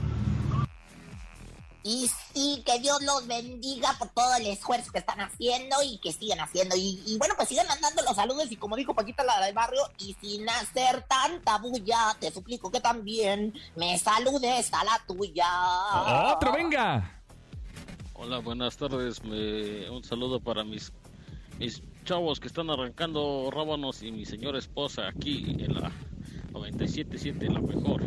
Y 1.82 2.10
sí, 2.34 2.62
que 2.66 2.80
Dios 2.80 3.02
los 3.02 3.26
bendiga 3.26 3.96
por 3.98 4.10
todo 4.10 4.36
el 4.36 4.46
esfuerzo 4.48 4.92
que 4.92 5.00
están 5.00 5.22
haciendo 5.22 5.78
y 5.84 5.98
que 6.00 6.12
siguen 6.12 6.40
haciendo. 6.40 6.76
Y, 6.76 7.02
y 7.06 7.18
bueno, 7.18 7.34
pues 7.38 7.48
sigan 7.50 7.68
mandando 7.68 8.02
los 8.04 8.16
saludos 8.16 8.52
y 8.52 8.58
como 8.58 8.76
dijo 8.76 8.94
Paquita 8.94 9.24
la 9.24 9.44
del 9.46 9.56
barrio, 9.56 9.82
y 9.98 10.16
sin 10.22 10.48
hacer 10.50 11.04
tanta 11.08 11.58
bulla, 11.58 12.16
te 12.20 12.32
suplico 12.32 12.70
que 12.70 12.82
también 12.82 13.54
me 13.76 13.98
saludes 13.98 14.72
a 14.74 14.84
la 14.84 15.02
tuya. 15.08 16.34
Otro, 16.34 16.52
venga. 16.54 17.22
Hola, 18.14 18.40
buenas 18.40 18.76
tardes. 18.78 19.24
Me- 19.24 19.90
un 19.90 20.04
saludo 20.04 20.40
para 20.42 20.64
mis, 20.66 20.92
mis 21.60 21.84
chavos 22.06 22.40
que 22.40 22.48
están 22.48 22.70
arrancando 22.70 23.50
rábanos 23.54 24.02
y 24.02 24.12
mi 24.12 24.26
señora 24.26 24.58
esposa 24.58 25.08
aquí 25.08 25.56
en 25.60 25.74
la 25.76 25.92
97.7, 26.54 27.50
la 27.52 27.60
mejor. 27.62 28.02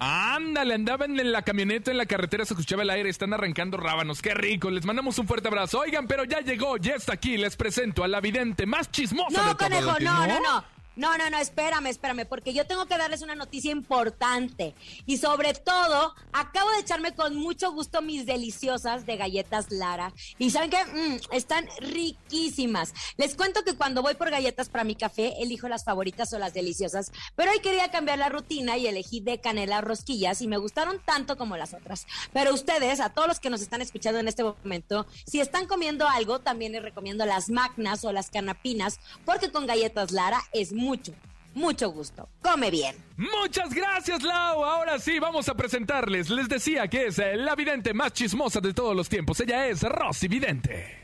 Ándale, 0.00 0.74
andaban 0.74 1.18
en 1.18 1.32
la 1.32 1.42
camioneta, 1.42 1.90
en 1.90 1.96
la 1.96 2.06
carretera, 2.06 2.44
se 2.44 2.54
escuchaba 2.54 2.82
el 2.82 2.90
aire, 2.90 3.08
están 3.08 3.32
arrancando 3.34 3.76
rábanos. 3.78 4.22
Qué 4.22 4.32
rico, 4.32 4.70
les 4.70 4.84
mandamos 4.84 5.18
un 5.18 5.26
fuerte 5.26 5.48
abrazo. 5.48 5.80
Oigan, 5.80 6.06
pero 6.06 6.22
ya 6.24 6.40
llegó, 6.40 6.76
ya 6.76 6.94
está 6.94 7.14
aquí, 7.14 7.36
les 7.36 7.56
presento 7.56 8.04
a 8.04 8.08
la 8.08 8.20
vidente 8.20 8.64
más 8.64 8.92
chismosa 8.92 9.42
de 9.42 9.48
No, 9.48 9.56
conejo, 9.56 9.96
el 9.96 10.04
no, 10.04 10.16
tiempo. 10.24 10.26
no, 10.26 10.26
no. 10.40 10.40
No, 10.60 10.64
no, 10.98 11.30
no, 11.30 11.38
espérame, 11.38 11.86
espérame, 11.86 12.26
porque 12.26 12.52
yo 12.52 12.66
tengo 12.66 12.86
que 12.86 12.98
darles 12.98 13.22
una 13.22 13.34
noticia 13.34 13.70
importante. 13.70 14.74
Y 15.06 15.18
sobre 15.18 15.54
todo, 15.54 16.14
acabo 16.32 16.70
de 16.72 16.80
echarme 16.80 17.14
con 17.14 17.36
mucho 17.36 17.72
gusto 17.72 18.02
mis 18.02 18.26
deliciosas 18.26 19.06
de 19.06 19.16
galletas 19.16 19.70
Lara. 19.70 20.12
Y 20.38 20.50
saben 20.50 20.70
que 20.70 21.20
están 21.30 21.68
riquísimas. 21.80 22.92
Les 23.16 23.36
cuento 23.36 23.64
que 23.64 23.74
cuando 23.74 24.02
voy 24.02 24.14
por 24.14 24.30
galletas 24.30 24.68
para 24.68 24.84
mi 24.84 24.94
café, 24.94 25.34
elijo 25.40 25.68
las 25.68 25.84
favoritas 25.84 26.32
o 26.32 26.38
las 26.38 26.52
deliciosas. 26.52 27.12
Pero 27.36 27.52
hoy 27.52 27.60
quería 27.60 27.90
cambiar 27.90 28.18
la 28.18 28.28
rutina 28.28 28.76
y 28.76 28.86
elegí 28.86 29.20
de 29.20 29.38
canela 29.38 29.80
rosquillas 29.80 30.42
y 30.42 30.48
me 30.48 30.56
gustaron 30.56 31.00
tanto 31.04 31.36
como 31.36 31.56
las 31.56 31.74
otras. 31.74 32.06
Pero 32.32 32.52
ustedes, 32.52 33.00
a 33.00 33.10
todos 33.10 33.28
los 33.28 33.40
que 33.40 33.50
nos 33.50 33.60
están 33.60 33.82
escuchando 33.82 34.20
en 34.20 34.28
este 34.28 34.42
momento, 34.42 35.06
si 35.26 35.40
están 35.40 35.66
comiendo 35.66 36.08
algo, 36.08 36.40
también 36.40 36.72
les 36.72 36.82
recomiendo 36.82 37.24
las 37.24 37.50
magnas 37.50 38.04
o 38.04 38.12
las 38.12 38.30
canapinas, 38.30 38.98
porque 39.24 39.50
con 39.50 39.66
galletas 39.66 40.10
Lara 40.10 40.42
es 40.52 40.72
mucho, 40.88 41.12
mucho 41.54 41.90
gusto. 41.90 42.28
Come 42.40 42.70
bien. 42.70 42.96
Muchas 43.18 43.74
gracias, 43.74 44.22
Lau. 44.22 44.64
Ahora 44.64 44.98
sí, 44.98 45.18
vamos 45.18 45.48
a 45.50 45.54
presentarles. 45.54 46.30
Les 46.30 46.48
decía 46.48 46.88
que 46.88 47.08
es 47.08 47.18
eh, 47.18 47.36
la 47.36 47.54
vidente 47.54 47.92
más 47.92 48.12
chismosa 48.14 48.60
de 48.60 48.72
todos 48.72 48.96
los 48.96 49.08
tiempos. 49.08 49.38
Ella 49.40 49.66
es 49.66 49.82
Rosy 49.82 50.28
Vidente. 50.28 50.96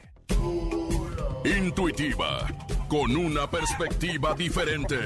Intuitiva, 1.45 2.47
con 2.89 3.15
una 3.15 3.51
perspectiva 3.51 4.33
diferente. 4.35 4.99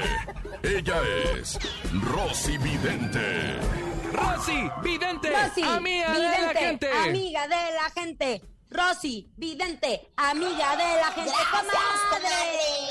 Ella 0.63 1.03
es 1.37 1.59
Rosy 2.05 2.57
Vidente. 2.59 3.57
Rosy 4.13 4.71
Vidente, 4.85 5.31
Rosy, 5.31 5.63
amiga 5.63 6.13
de 6.15 6.21
la 6.21 6.55
gente. 6.55 6.89
amiga 6.93 7.49
de 7.49 7.57
la 7.75 7.91
gente. 8.01 8.43
Rosy, 8.71 9.33
vidente, 9.39 10.13
amiga 10.17 10.77
de 10.77 11.01
la 11.01 11.11
gente. 11.13 11.31
Gracias, 11.31 11.63
comadre. 12.11 12.29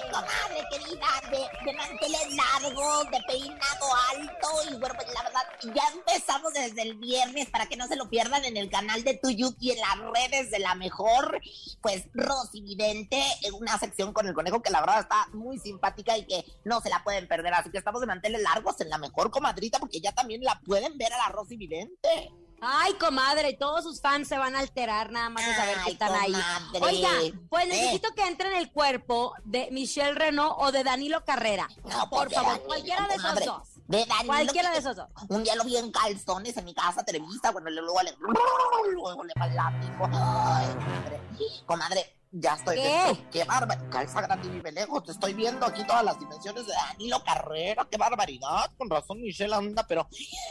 comadre, 0.10 0.12
comadre 0.12 0.68
querida, 0.72 1.08
de, 1.30 1.66
de 1.72 1.78
manteles 1.78 2.36
largos, 2.36 3.12
de 3.12 3.20
peinado 3.28 3.86
alto. 4.12 4.48
Y 4.72 4.80
bueno, 4.80 4.96
pues 4.96 5.14
la 5.14 5.22
verdad, 5.22 5.42
ya 5.76 5.84
empezamos 5.94 6.54
desde 6.54 6.82
el 6.82 6.96
viernes 6.96 7.52
para 7.52 7.68
que 7.68 7.78
no 7.78 7.86
se 7.88 7.96
lo 7.96 8.10
pierdan 8.10 8.44
en 8.46 8.58
el 8.58 8.72
canal 8.72 9.04
de 9.04 9.20
Tuyuki 9.20 9.72
en 9.72 9.80
las 9.80 10.00
redes 10.00 10.50
de 10.50 10.58
la 10.58 10.74
mejor. 10.74 11.40
Pues 11.82 12.06
Rosy 12.16 12.62
Vidente, 12.62 13.22
en 13.44 13.54
una 13.54 13.78
sección 13.78 14.14
con 14.14 14.28
el 14.28 14.34
conejo 14.34 14.64
que 14.64 14.72
la 14.72 14.80
verdad 14.80 15.02
está 15.02 15.28
muy 15.34 15.60
simpática 15.60 16.18
y 16.18 16.26
que 16.26 16.44
no 16.66 16.82
se 16.82 16.90
la 16.90 17.04
pueden 17.04 17.28
perder. 17.28 17.54
Así 17.54 17.70
que 17.70 17.78
estamos 17.78 18.02
de 18.02 18.08
manteles 18.08 18.42
largos 18.42 18.82
en 18.82 18.90
la 18.90 18.98
mejor 18.98 19.30
comadrita 19.30 19.78
porque 19.78 20.02
ya 20.02 20.12
también 20.12 20.44
la 20.44 20.60
pueden 20.62 20.98
ver 20.98 21.14
a 21.14 21.18
la 21.18 21.30
Rosy 21.30 21.56
Vidente. 21.56 22.32
Ay, 22.60 22.94
comadre, 22.96 23.54
todos 23.54 23.84
sus 23.84 24.02
fans 24.02 24.28
se 24.28 24.38
van 24.38 24.56
a 24.56 24.60
alterar 24.60 25.12
nada 25.12 25.30
más 25.30 25.46
de 25.46 25.54
saber 25.56 25.78
que 25.86 25.92
están 25.92 26.08
comadre. 26.10 26.36
ahí. 26.36 26.82
Oiga, 26.82 27.10
pues 27.50 27.66
Eh. 27.66 27.68
necesito 27.68 28.14
que 28.16 28.24
entre 28.26 28.50
en 28.50 28.58
el 28.58 28.72
cuerpo 28.72 29.34
de 29.44 29.70
Michelle 29.72 30.14
Renault 30.16 30.56
o 30.58 30.72
de 30.72 30.84
Danilo 30.84 31.24
Carrera. 31.24 31.68
No, 31.84 32.10
por 32.10 32.20
porque 32.22 32.36
favor, 32.36 32.64
cualquiera 32.64 33.08
de 33.08 33.16
esos 33.16 33.46
dos. 33.46 33.68
De 33.88 34.06
Danilo. 34.06 34.26
Cualquiera 34.28 34.70
que- 34.70 34.74
de 34.74 34.80
esos 34.80 34.96
dos. 34.96 35.08
Un 35.30 35.44
día 35.44 35.56
lo 35.56 35.64
vi 35.64 35.78
en 35.78 35.92
calzones 35.92 36.56
en 36.58 36.66
mi 36.66 36.74
casa, 36.74 37.04
Televisa, 37.04 37.52
bueno, 37.52 37.70
luego 37.70 38.02
le, 38.04 38.14
luego 38.20 39.24
le. 39.24 39.32
Ay, 39.40 39.56
comadre, 39.98 41.20
comadre, 41.66 42.16
ya 42.32 42.56
estoy. 42.56 42.76
¿Qué? 42.76 43.26
Qué 43.32 43.44
bárbaro. 43.46 43.90
Calza 43.90 44.22
grande 44.22 44.48
y 44.48 44.52
vive 44.52 44.72
lejos. 44.74 45.04
Te 45.06 45.12
estoy 45.14 45.34
viendo 45.34 45.66
aquí 45.66 45.86
todas 45.86 46.04
las 46.04 46.20
dimensiones 46.20 46.68
de 46.68 46.74
Danilo 46.74 47.24
Carrera. 47.24 47.88
Qué 47.90 47.98
barbaridad. 47.98 48.72
Con 48.78 48.90
razón, 48.90 49.22
Michelle 49.22 49.56
anda, 49.56 49.86
pero, 49.88 50.08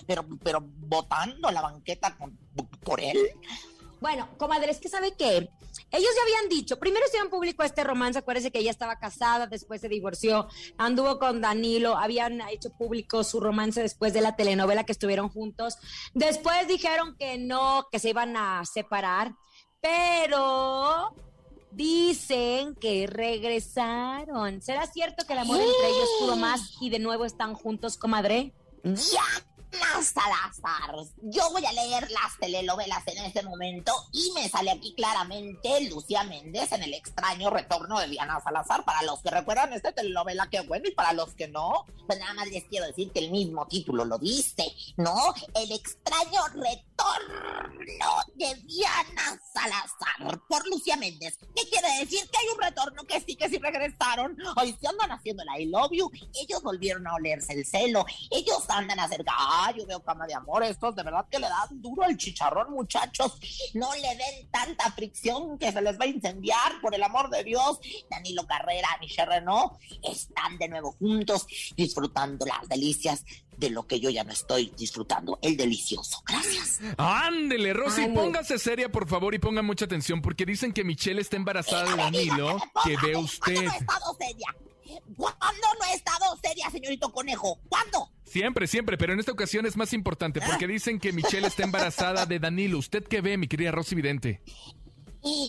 pero, 0.07 0.25
pero 0.43 0.61
votando 0.63 1.51
la 1.51 1.61
banqueta 1.61 2.17
con- 2.17 2.39
por 2.83 3.01
él. 3.01 3.19
Bueno, 4.07 4.29
comadre, 4.39 4.71
es 4.71 4.79
que 4.79 4.89
sabe 4.89 5.17
que 5.17 5.37
ellos 5.91 6.11
ya 6.15 6.23
habían 6.23 6.49
dicho, 6.49 6.79
primero 6.79 7.05
hicieron 7.09 7.29
público 7.29 7.65
este 7.65 7.83
romance, 7.83 8.21
acuérdese 8.21 8.53
que 8.53 8.61
ella 8.61 8.71
estaba 8.71 9.01
casada, 9.01 9.49
después 9.49 9.81
se 9.81 9.89
divorció, 9.89 10.47
anduvo 10.79 11.19
con 11.19 11.41
Danilo, 11.41 11.97
habían 11.97 12.41
hecho 12.43 12.71
público 12.71 13.25
su 13.25 13.41
romance 13.41 13.83
después 13.83 14.13
de 14.13 14.21
la 14.21 14.37
telenovela 14.37 14.85
que 14.85 14.93
estuvieron 14.93 15.29
juntos. 15.29 15.79
Después 16.15 16.69
dijeron 16.69 17.17
que 17.19 17.37
no, 17.37 17.89
que 17.91 17.99
se 17.99 18.11
iban 18.11 18.37
a 18.37 18.65
separar, 18.65 19.35
pero 19.81 21.13
dicen 21.73 22.77
que 22.77 23.09
regresaron. 23.09 24.63
¿Será 24.63 24.87
cierto 24.87 25.27
que 25.27 25.33
el 25.33 25.41
amor 25.41 25.57
entre 25.57 25.89
ellos 25.89 26.09
pudo 26.21 26.37
más 26.37 26.77
y 26.81 26.91
de 26.91 27.01
nuevo 27.01 27.25
están 27.25 27.55
juntos, 27.55 27.97
comadre? 27.97 28.55
Diana 29.77 30.03
Salazar. 30.03 30.95
Yo 31.23 31.51
voy 31.51 31.65
a 31.67 31.73
leer 31.73 32.11
las 32.11 32.39
telenovelas 32.39 33.03
en 33.07 33.25
este 33.25 33.43
momento 33.43 33.93
y 34.13 34.31
me 34.35 34.49
sale 34.49 34.71
aquí 34.71 34.95
claramente 34.95 35.81
Lucía 35.91 36.23
Méndez 36.25 36.73
en 36.73 36.83
el 36.83 36.95
extraño 36.95 37.51
retorno 37.51 37.99
de 38.01 38.09
Diana 38.09 38.41
Salazar. 38.41 38.85
Para 38.85 39.03
los 39.03 39.21
que 39.21 39.31
recuerdan 39.31 39.73
esta 39.73 39.93
telenovela, 39.93 40.49
qué 40.51 40.61
bueno, 40.61 40.89
y 40.89 40.93
para 40.93 41.13
los 41.13 41.35
que 41.35 41.49
no, 41.49 41.85
pues 42.07 42.19
nada 42.19 42.35
más 42.35 42.49
les 42.49 42.65
quiero 42.65 42.87
decir 42.87 43.13
que 43.13 43.21
el 43.21 43.31
mismo 43.31 43.67
título 43.67 44.05
lo 44.05 44.19
dice, 44.19 44.65
¿no? 44.97 45.35
El 45.55 45.73
extraño 45.73 46.47
retorno 46.55 46.87
de 48.35 48.55
Diana 48.55 49.41
Salazar 49.53 50.41
por 50.49 50.67
Lucía 50.69 50.97
Méndez. 50.97 51.39
¿Qué 51.55 51.69
quiere 51.69 51.89
decir? 52.01 52.21
Que 52.31 52.39
hay 52.39 52.47
un 52.55 52.63
retorno, 52.63 53.05
que 53.05 53.21
sí, 53.21 53.37
que 53.37 53.49
sí 53.49 53.59
regresaron. 53.59 54.37
Hoy 54.57 54.77
se 54.81 54.89
andan 54.89 55.13
haciendo 55.13 55.43
el 55.43 55.63
I 55.63 55.67
love 55.67 55.91
you. 55.93 56.11
Ellos 56.35 56.63
volvieron 56.63 57.07
a 57.07 57.15
olerse 57.15 57.53
el 57.53 57.67
celo. 57.67 58.07
Ellos 58.31 58.65
andan 58.69 59.01
acerca. 59.01 59.33
Ah, 59.67 59.73
yo 59.77 59.85
veo 59.85 60.01
cama 60.01 60.27
de 60.29 60.35
amor. 60.35 60.63
Estos 60.63 60.95
de 60.95 61.03
verdad 61.03 61.27
que 61.29 61.41
le 61.41 61.49
dan 61.49 61.83
duro 61.83 62.05
al 62.05 62.17
chicharrón, 62.17 62.73
muchachos. 62.73 63.37
No 63.75 63.93
le 63.95 64.09
den 64.17 64.49
tanta 64.51 64.93
fricción 64.93 65.59
que 65.59 65.73
se 65.73 65.83
les 65.83 65.99
va 65.99 66.05
a 66.05 66.07
incendiar, 66.07 66.81
por 66.81 66.95
el 66.95 67.03
amor 67.03 67.31
de 67.31 67.43
Dios. 67.43 67.81
Danilo 68.09 68.47
Carrera, 68.47 68.89
Michelle 69.01 69.27
Renault 69.27 69.73
están 70.03 70.57
de 70.59 70.69
nuevo 70.69 70.93
juntos, 70.93 71.47
disfrutando 71.77 72.47
las 72.47 72.69
delicias 72.69 73.25
de 73.57 73.71
lo 73.71 73.87
que 73.87 73.99
yo 73.99 74.11
ya 74.11 74.23
no 74.23 74.33
estoy 74.33 74.73
disfrutando, 74.77 75.39
el 75.43 75.57
delicioso. 75.57 76.23
Gracias. 76.27 76.81
Ándele, 76.97 77.73
Rosy, 77.73 78.03
Ay, 78.03 78.15
póngase 78.15 78.59
seria, 78.59 78.93
por 78.93 79.09
favor, 79.09 79.35
y 79.35 79.39
ponga 79.39 79.63
mucha 79.63 79.87
atención, 79.87 80.23
porque 80.23 80.47
dicen 80.47 80.73
que 80.73 80.85
Michelle 80.85 81.21
está 81.21 81.37
embarazada 81.37 81.91
de 81.91 81.97
Danilo, 81.97 82.59
que 82.85 82.97
ve 82.99 83.17
usted. 83.17 83.55
¿Cuándo 83.55 83.63
no 83.63 83.73
he 83.73 83.79
estado 83.79 84.17
seria? 84.19 84.47
¿Cuándo 85.17 85.67
no 85.79 85.87
he 85.91 85.95
estado 85.95 86.25
seria, 86.43 86.71
señorito 86.71 87.11
Conejo? 87.11 87.59
¿Cuándo? 87.69 88.11
Siempre, 88.25 88.67
siempre, 88.67 88.99
pero 88.99 89.13
en 89.13 89.21
esta 89.21 89.33
ocasión 89.33 89.67
es 89.67 89.77
más 89.77 89.93
importante, 89.93 90.41
porque 90.41 90.67
dicen 90.67 90.99
que 90.99 91.13
Michelle 91.13 91.47
está 91.47 91.65
embarazada 91.65 92.27
de 92.27 92.39
Danilo. 92.39 92.79
¿Usted 92.79 93.05
qué 93.05 93.21
ve, 93.21 93.37
mi 93.37 93.49
querida 93.49 93.71
Rosy 93.71 93.95
Vidente? 93.95 94.43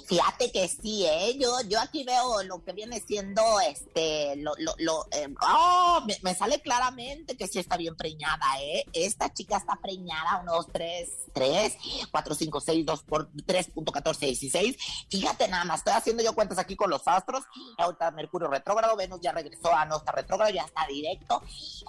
Fíjate 0.07 0.51
que 0.51 0.67
sí, 0.67 1.05
¿eh? 1.05 1.37
Yo, 1.39 1.61
yo 1.67 1.79
aquí 1.79 2.03
veo 2.03 2.43
lo 2.43 2.63
que 2.63 2.73
viene 2.73 2.99
siendo, 2.99 3.41
este, 3.59 4.35
lo, 4.37 4.53
lo, 4.57 4.73
lo, 4.79 5.05
eh, 5.11 5.27
oh, 5.41 6.01
me, 6.07 6.17
me 6.23 6.33
sale 6.33 6.61
claramente 6.61 7.37
que 7.37 7.47
sí 7.47 7.59
está 7.59 7.77
bien 7.77 7.95
preñada, 7.95 8.45
¿eh? 8.59 8.85
Esta 8.93 9.31
chica 9.31 9.57
está 9.57 9.75
preñada, 9.81 10.41
unos 10.41 10.67
3, 10.67 11.09
3, 11.33 11.77
4, 12.11 12.35
5, 12.35 12.61
6, 12.61 12.85
2 12.85 13.03
por 13.03 13.31
3.14, 13.31 14.19
16. 14.19 14.77
Fíjate 15.09 15.47
nada 15.47 15.65
más, 15.65 15.79
estoy 15.79 15.93
haciendo 15.93 16.23
yo 16.23 16.33
cuentas 16.33 16.57
aquí 16.57 16.75
con 16.75 16.89
los 16.89 17.07
astros. 17.07 17.43
Ahorita 17.77 18.09
Mercurio 18.11 18.47
retrógrado, 18.47 18.95
Venus 18.95 19.21
ya 19.21 19.31
regresó 19.31 19.73
a 19.73 19.85
no 19.85 19.97
está 19.97 20.11
retrógrado, 20.11 20.51
ya 20.51 20.63
está 20.63 20.87
directo. 20.87 21.43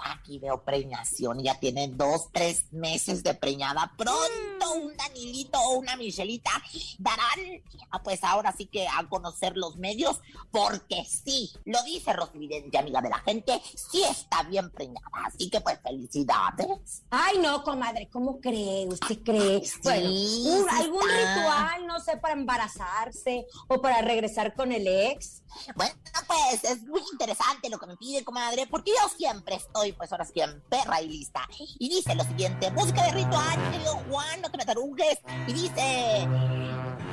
Aquí 0.05 0.39
veo 0.39 0.63
preñación, 0.63 1.43
ya 1.43 1.59
tiene 1.59 1.89
dos, 1.89 2.29
tres 2.33 2.65
meses 2.73 3.23
de 3.23 3.35
preñada. 3.35 3.93
Pronto 3.97 4.73
un 4.75 4.97
Danilito 4.97 5.59
o 5.59 5.79
una 5.79 5.97
Michelita 5.97 6.51
darán, 6.99 7.63
pues 8.03 8.25
ahora 8.25 8.55
sí 8.57 8.67
que 8.67 8.87
a 8.87 9.09
conocer 9.09 9.57
los 9.57 9.77
medios, 9.77 10.21
porque 10.51 11.05
sí, 11.05 11.53
lo 11.65 11.83
dice 11.85 12.13
Rosy 12.13 12.39
Vidente, 12.39 12.79
amiga 12.79 13.01
de 13.01 13.11
la 13.11 13.19
gente, 13.21 13.61
sí 13.75 14.03
está 14.03 14.43
bien 14.45 14.71
preñada. 14.71 15.07
Así 15.27 15.51
que 15.51 15.61
pues 15.61 15.79
felicidades. 15.83 17.03
Ay, 17.11 17.39
no, 17.39 17.63
comadre, 17.63 18.09
¿cómo 18.11 18.41
cree? 18.41 18.87
¿Usted 18.87 19.19
cree? 19.23 19.65
Sí, 19.65 19.79
bueno, 19.83 20.09
sí 20.09 20.67
algún 20.71 21.11
está. 21.11 21.35
ritual, 21.35 21.87
no 21.87 22.01
sé, 22.01 22.17
para 22.17 22.35
embarazarse 22.35 23.47
o 23.69 23.81
para 23.81 24.03
regresar 24.03 24.55
con 24.55 24.73
el 24.73 24.87
ex. 24.87 25.43
Bueno, 25.75 25.95
pues 26.27 26.65
es 26.65 26.83
muy 26.87 27.03
interesante 27.13 27.69
lo 27.69 27.79
que 27.79 27.87
me 27.87 27.97
pide, 27.97 28.25
comadre, 28.25 28.67
porque 28.67 28.91
yo 28.91 29.09
siempre 29.17 29.57
estoy, 29.57 29.93
pues 29.93 30.13
ahora 30.13 30.25
sí 30.25 30.41
en 30.41 30.61
perra 30.69 31.01
y 31.01 31.09
lista. 31.09 31.49
Y 31.79 31.89
dice 31.89 32.15
lo 32.15 32.25
siguiente, 32.25 32.71
música 32.71 33.03
de 33.05 33.13
ritual, 33.13 33.71
querido 33.71 33.97
Juan, 34.11 34.41
no 34.43 34.51
te 34.51 34.59
me 34.59 34.65
tarugues. 34.65 35.19
Y 35.47 35.53
dice, 35.53 36.29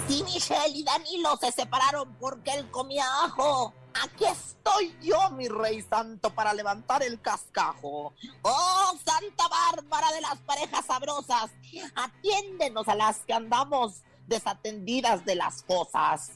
si 0.08 0.24
Michelle 0.24 0.78
y 0.78 0.84
Danilo 0.84 1.38
se 1.38 1.52
separaron 1.52 2.14
porque 2.16 2.52
él 2.52 2.70
comía 2.72 3.06
ajo, 3.24 3.74
aquí 4.04 4.26
estoy 4.26 4.96
yo, 5.02 5.32
mi 5.32 5.48
rey 5.48 5.82
santo, 5.82 6.30
para 6.34 6.54
levantar 6.54 7.04
el 7.04 7.20
cascajo. 7.22 8.14
Oh, 8.42 8.94
Santa 9.06 9.48
Bárbara 9.48 10.12
de 10.12 10.22
las 10.22 10.40
parejas 10.40 10.86
sabrosas, 10.86 11.52
atiéndenos 11.96 12.88
a 12.88 12.96
las 12.96 13.20
que 13.20 13.34
andamos 13.34 14.04
desatendidas 14.28 15.26
de 15.26 15.36
las 15.36 15.64
cosas 15.64 16.32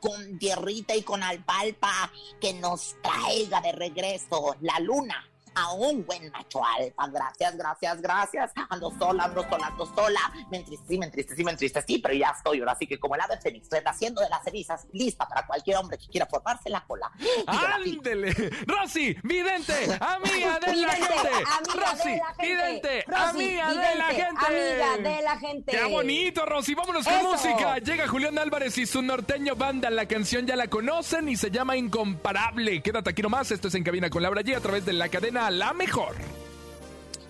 con 0.00 0.38
tierrita 0.38 0.94
y 0.94 1.02
con 1.02 1.22
alfalfa 1.22 2.10
que 2.40 2.52
nos 2.54 2.96
traiga 3.02 3.60
de 3.60 3.72
regreso 3.72 4.56
la 4.60 4.78
luna 4.80 5.31
a 5.54 5.72
un 5.72 6.04
buen 6.04 6.30
macho 6.30 6.64
alfa. 6.64 7.08
Gracias, 7.08 7.56
gracias, 7.56 8.00
gracias. 8.00 8.52
Ando 8.68 8.90
sola, 8.98 9.24
ando 9.24 9.42
sola, 9.48 9.66
ando 9.66 9.86
sola. 9.86 10.20
Me 10.50 10.58
entristecí, 10.58 10.98
me 10.98 11.06
entristecí, 11.06 11.44
me 11.44 11.52
entristecí, 11.52 11.98
pero 11.98 12.14
ya 12.14 12.34
estoy 12.36 12.60
ahora 12.60 12.76
sí 12.78 12.86
que 12.86 12.98
como 12.98 13.14
el 13.14 13.20
ave 13.20 13.38
fénix, 13.40 13.68
haciendo 13.84 14.20
de 14.20 14.28
las 14.28 14.42
cenizas, 14.44 14.86
lista 14.92 15.28
para 15.28 15.46
cualquier 15.46 15.76
hombre 15.76 15.98
que 15.98 16.06
quiera 16.06 16.26
formarse 16.26 16.70
la 16.70 16.84
cola. 16.84 17.10
¡Ándele! 17.46 18.32
¡Rosy, 18.66 19.16
vidente, 19.22 19.98
amiga 20.00 20.58
de 20.60 20.76
la 20.76 20.92
gente! 20.92 21.30
¡Rosy, 21.74 22.20
vidente, 22.40 23.04
amiga 23.14 23.68
de 23.68 23.94
la 23.96 24.04
gente! 24.06 24.42
amiga 24.46 24.96
de 25.10 25.22
la 25.22 25.38
gente. 25.38 25.72
¡Qué 25.72 25.84
bonito, 25.84 26.46
Rosy! 26.46 26.74
¡Vámonos 26.74 27.04
con 27.04 27.22
música! 27.22 27.78
Llega 27.78 28.08
Julián 28.08 28.38
Álvarez 28.38 28.78
y 28.78 28.86
su 28.86 29.02
norteño 29.02 29.56
banda. 29.56 29.90
La 29.90 30.06
canción 30.06 30.46
ya 30.46 30.56
la 30.56 30.68
conocen 30.68 31.28
y 31.28 31.36
se 31.36 31.50
llama 31.50 31.76
Incomparable. 31.76 32.82
Quédate 32.82 33.10
aquí 33.10 33.22
nomás. 33.22 33.50
Esto 33.50 33.68
es 33.68 33.74
En 33.74 33.84
Cabina 33.84 34.10
con 34.10 34.22
Laura 34.22 34.42
G 34.42 34.56
a 34.56 34.60
través 34.60 34.84
de 34.84 34.92
la 34.92 35.08
cadena 35.08 35.41
La 35.50 35.72
Mejor. 35.72 36.14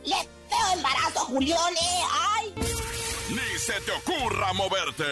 Le 0.04 0.14
veo 0.50 0.72
embarazo 0.76 1.20
Julián, 1.20 1.72
¿eh? 1.74 2.02
¡Ay! 2.36 2.54
Ni 3.30 3.58
se 3.58 3.72
te 3.80 3.92
ocurra 3.92 4.52
moverte. 4.52 5.04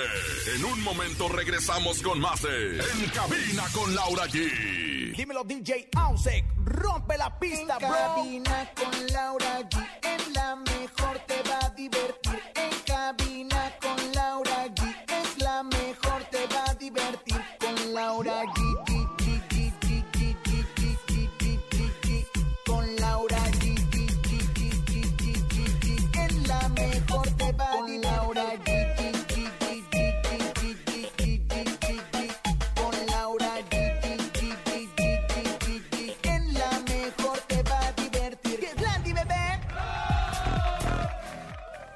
En 0.56 0.64
un 0.64 0.82
momento 0.82 1.28
regresamos 1.28 2.02
con 2.02 2.20
más 2.20 2.42
de 2.42 2.78
En 2.78 3.08
Cabina 3.14 3.64
con 3.72 3.94
Laura 3.94 4.26
G. 4.26 5.14
Dímelo 5.16 5.44
DJ 5.44 5.88
Ausek, 5.96 6.44
rompe 6.64 7.16
la 7.16 7.38
pista, 7.38 7.78
En 7.80 7.88
bro. 7.88 7.96
cabina 7.96 8.70
con 8.74 9.06
Laura 9.12 9.60
G. 9.60 9.98
En 10.02 10.32
la 10.34 10.56
mejor 10.56 11.18
te 11.26 11.42
va 11.48 11.58
a 11.66 11.70
divertir. 11.70 12.42
En 12.56 12.69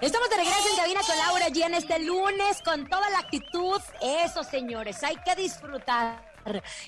Estamos 0.04 0.28
de 0.28 0.36
regreso 0.36 0.68
en 0.70 0.76
cabina 0.76 1.00
con 1.00 1.16
Laura 1.16 1.48
G 1.48 1.64
en 1.64 1.72
este 1.72 1.98
lunes 2.00 2.60
con 2.62 2.86
toda 2.86 3.08
la 3.08 3.20
actitud. 3.20 3.80
Eso, 4.02 4.44
señores, 4.44 5.02
hay 5.02 5.16
que 5.24 5.34
disfrutar. 5.34 6.22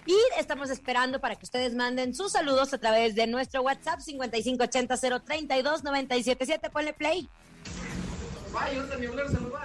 Y 0.04 0.14
estamos 0.38 0.68
esperando 0.68 1.18
para 1.18 1.34
que 1.34 1.46
ustedes 1.46 1.74
manden 1.74 2.14
sus 2.14 2.32
saludos 2.32 2.74
a 2.74 2.78
través 2.78 3.14
de 3.14 3.26
nuestro 3.26 3.62
WhatsApp 3.62 4.00
5580-032-977. 4.00 6.70
Ponle 6.70 6.92
play. 6.92 7.26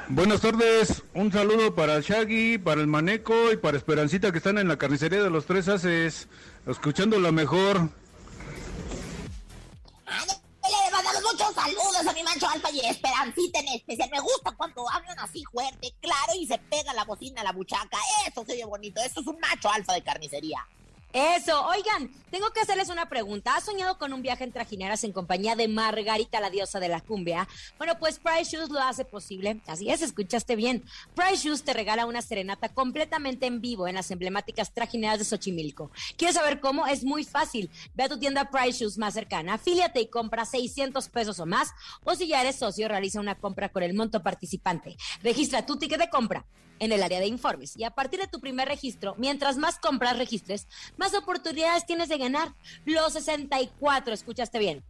Buenas 0.08 0.40
tardes, 0.40 1.04
un 1.14 1.34
saludo 1.34 1.76
para 1.76 1.98
el 1.98 2.04
Shaggy, 2.04 2.58
para 2.58 2.80
el 2.80 2.88
Maneco 2.88 3.52
y 3.52 3.58
para 3.58 3.76
Esperancita 3.76 4.32
que 4.32 4.38
están 4.38 4.60
en 4.60 4.70
la 4.70 4.78
carnicería 4.78 5.22
de 5.22 5.30
los 5.30 5.46
Tres 5.46 5.68
Haces, 5.68 6.30
escuchando 6.66 7.20
la 7.20 7.34
mejor. 7.34 7.90
Dele, 11.66 12.24
macho 12.24 12.48
alfa 12.48 12.72
y 12.72 12.80
esperancita 12.80 13.60
en 13.60 13.68
especial. 13.70 14.10
Me 14.12 14.20
gusta 14.20 14.52
cuando 14.52 14.90
hablan 14.90 15.18
así 15.20 15.44
fuerte, 15.52 15.94
claro, 16.02 16.34
y 16.38 16.48
se 16.48 16.58
pega 16.58 16.94
la 16.94 17.04
bocina 17.04 17.42
a 17.42 17.44
la 17.44 17.52
buchaca. 17.52 17.98
Eso 18.28 18.44
se 18.46 18.54
oye 18.54 18.66
bonito. 18.66 19.02
Eso 19.02 19.22
es 19.22 19.28
un 19.28 19.40
macho 19.40 19.70
alfa 19.70 19.94
de 19.94 20.02
carnicería. 20.02 20.66
Eso, 21.14 21.66
oigan, 21.68 22.10
tengo 22.30 22.52
que 22.52 22.62
hacerles 22.62 22.88
una 22.88 23.10
pregunta. 23.10 23.58
¿Has 23.58 23.66
soñado 23.66 23.98
con 23.98 24.14
un 24.14 24.22
viaje 24.22 24.46
en 24.46 24.54
trajineras 24.54 25.04
en 25.04 25.12
compañía 25.12 25.58
de 25.58 25.68
Margarita, 25.68 26.40
la 26.40 26.50
diosa 26.50 26.80
de 26.80 26.88
la 26.88 27.02
cumbia? 27.02 27.50
Bueno, 27.78 28.00
pues 28.00 28.18
Price 28.18 28.56
Shoes 28.56 28.70
lo 28.70 28.80
hace 28.80 29.04
posible. 29.04 29.60
Así 29.68 29.90
es, 29.90 30.02
escuchaste 30.02 30.56
bien. 30.56 30.86
Price 31.14 31.46
Shoes 31.46 31.64
te 31.64 31.74
regala 31.74 32.06
una 32.06 32.22
serenata 32.22 32.70
completamente 32.70 33.46
en 33.46 33.60
vivo 33.60 33.90
en 33.90 33.96
las 33.96 34.10
emblemáticas 34.10 34.74
trajineras 34.74 35.20
de 35.20 35.26
Xochimilco. 35.26 35.92
¿Quieres 36.16 36.38
saber 36.38 36.62
cómo? 36.62 36.88
Es 36.88 37.04
muy 37.04 37.26
fácil. 37.26 37.70
Ve 37.94 38.06
a 38.06 38.10
tu 38.10 38.18
tienda 38.18 38.50
Price 38.50 38.80
Shoes 38.80 38.98
más 38.98 39.14
cercana, 39.14 39.56
afíliate 39.56 40.00
y 40.00 40.08
compra 40.08 40.46
600 40.46 41.10
pesos 41.10 41.42
o 41.42 41.46
más. 41.46 41.72
O 42.06 42.16
si 42.16 42.28
ya 42.28 42.40
eres 42.40 42.56
socio, 42.56 42.88
realiza 42.88 43.20
una 43.20 43.36
compra 43.36 43.68
con 43.68 43.84
el 43.84 43.94
monto 43.94 44.24
participante. 44.24 44.96
Registra 45.22 45.66
tu 45.66 45.78
ticket 45.78 46.00
de 46.00 46.10
compra 46.10 46.46
en 46.82 46.92
el 46.92 47.04
área 47.04 47.20
de 47.20 47.28
informes. 47.28 47.78
Y 47.78 47.84
a 47.84 47.92
partir 47.92 48.20
de 48.20 48.28
tu 48.28 48.42
primer 48.42 48.68
registro, 48.68 49.14
mientras 49.18 49.58
más 49.58 49.78
compras 49.78 50.18
registres, 50.18 50.68
más 51.02 51.16
oportunidades 51.16 51.88
tienes 51.88 52.10
de 52.10 52.20
ganar. 52.20 52.54
Los 52.86 53.14
64, 53.14 54.14
escuchaste 54.14 54.60
bien. 54.60 54.84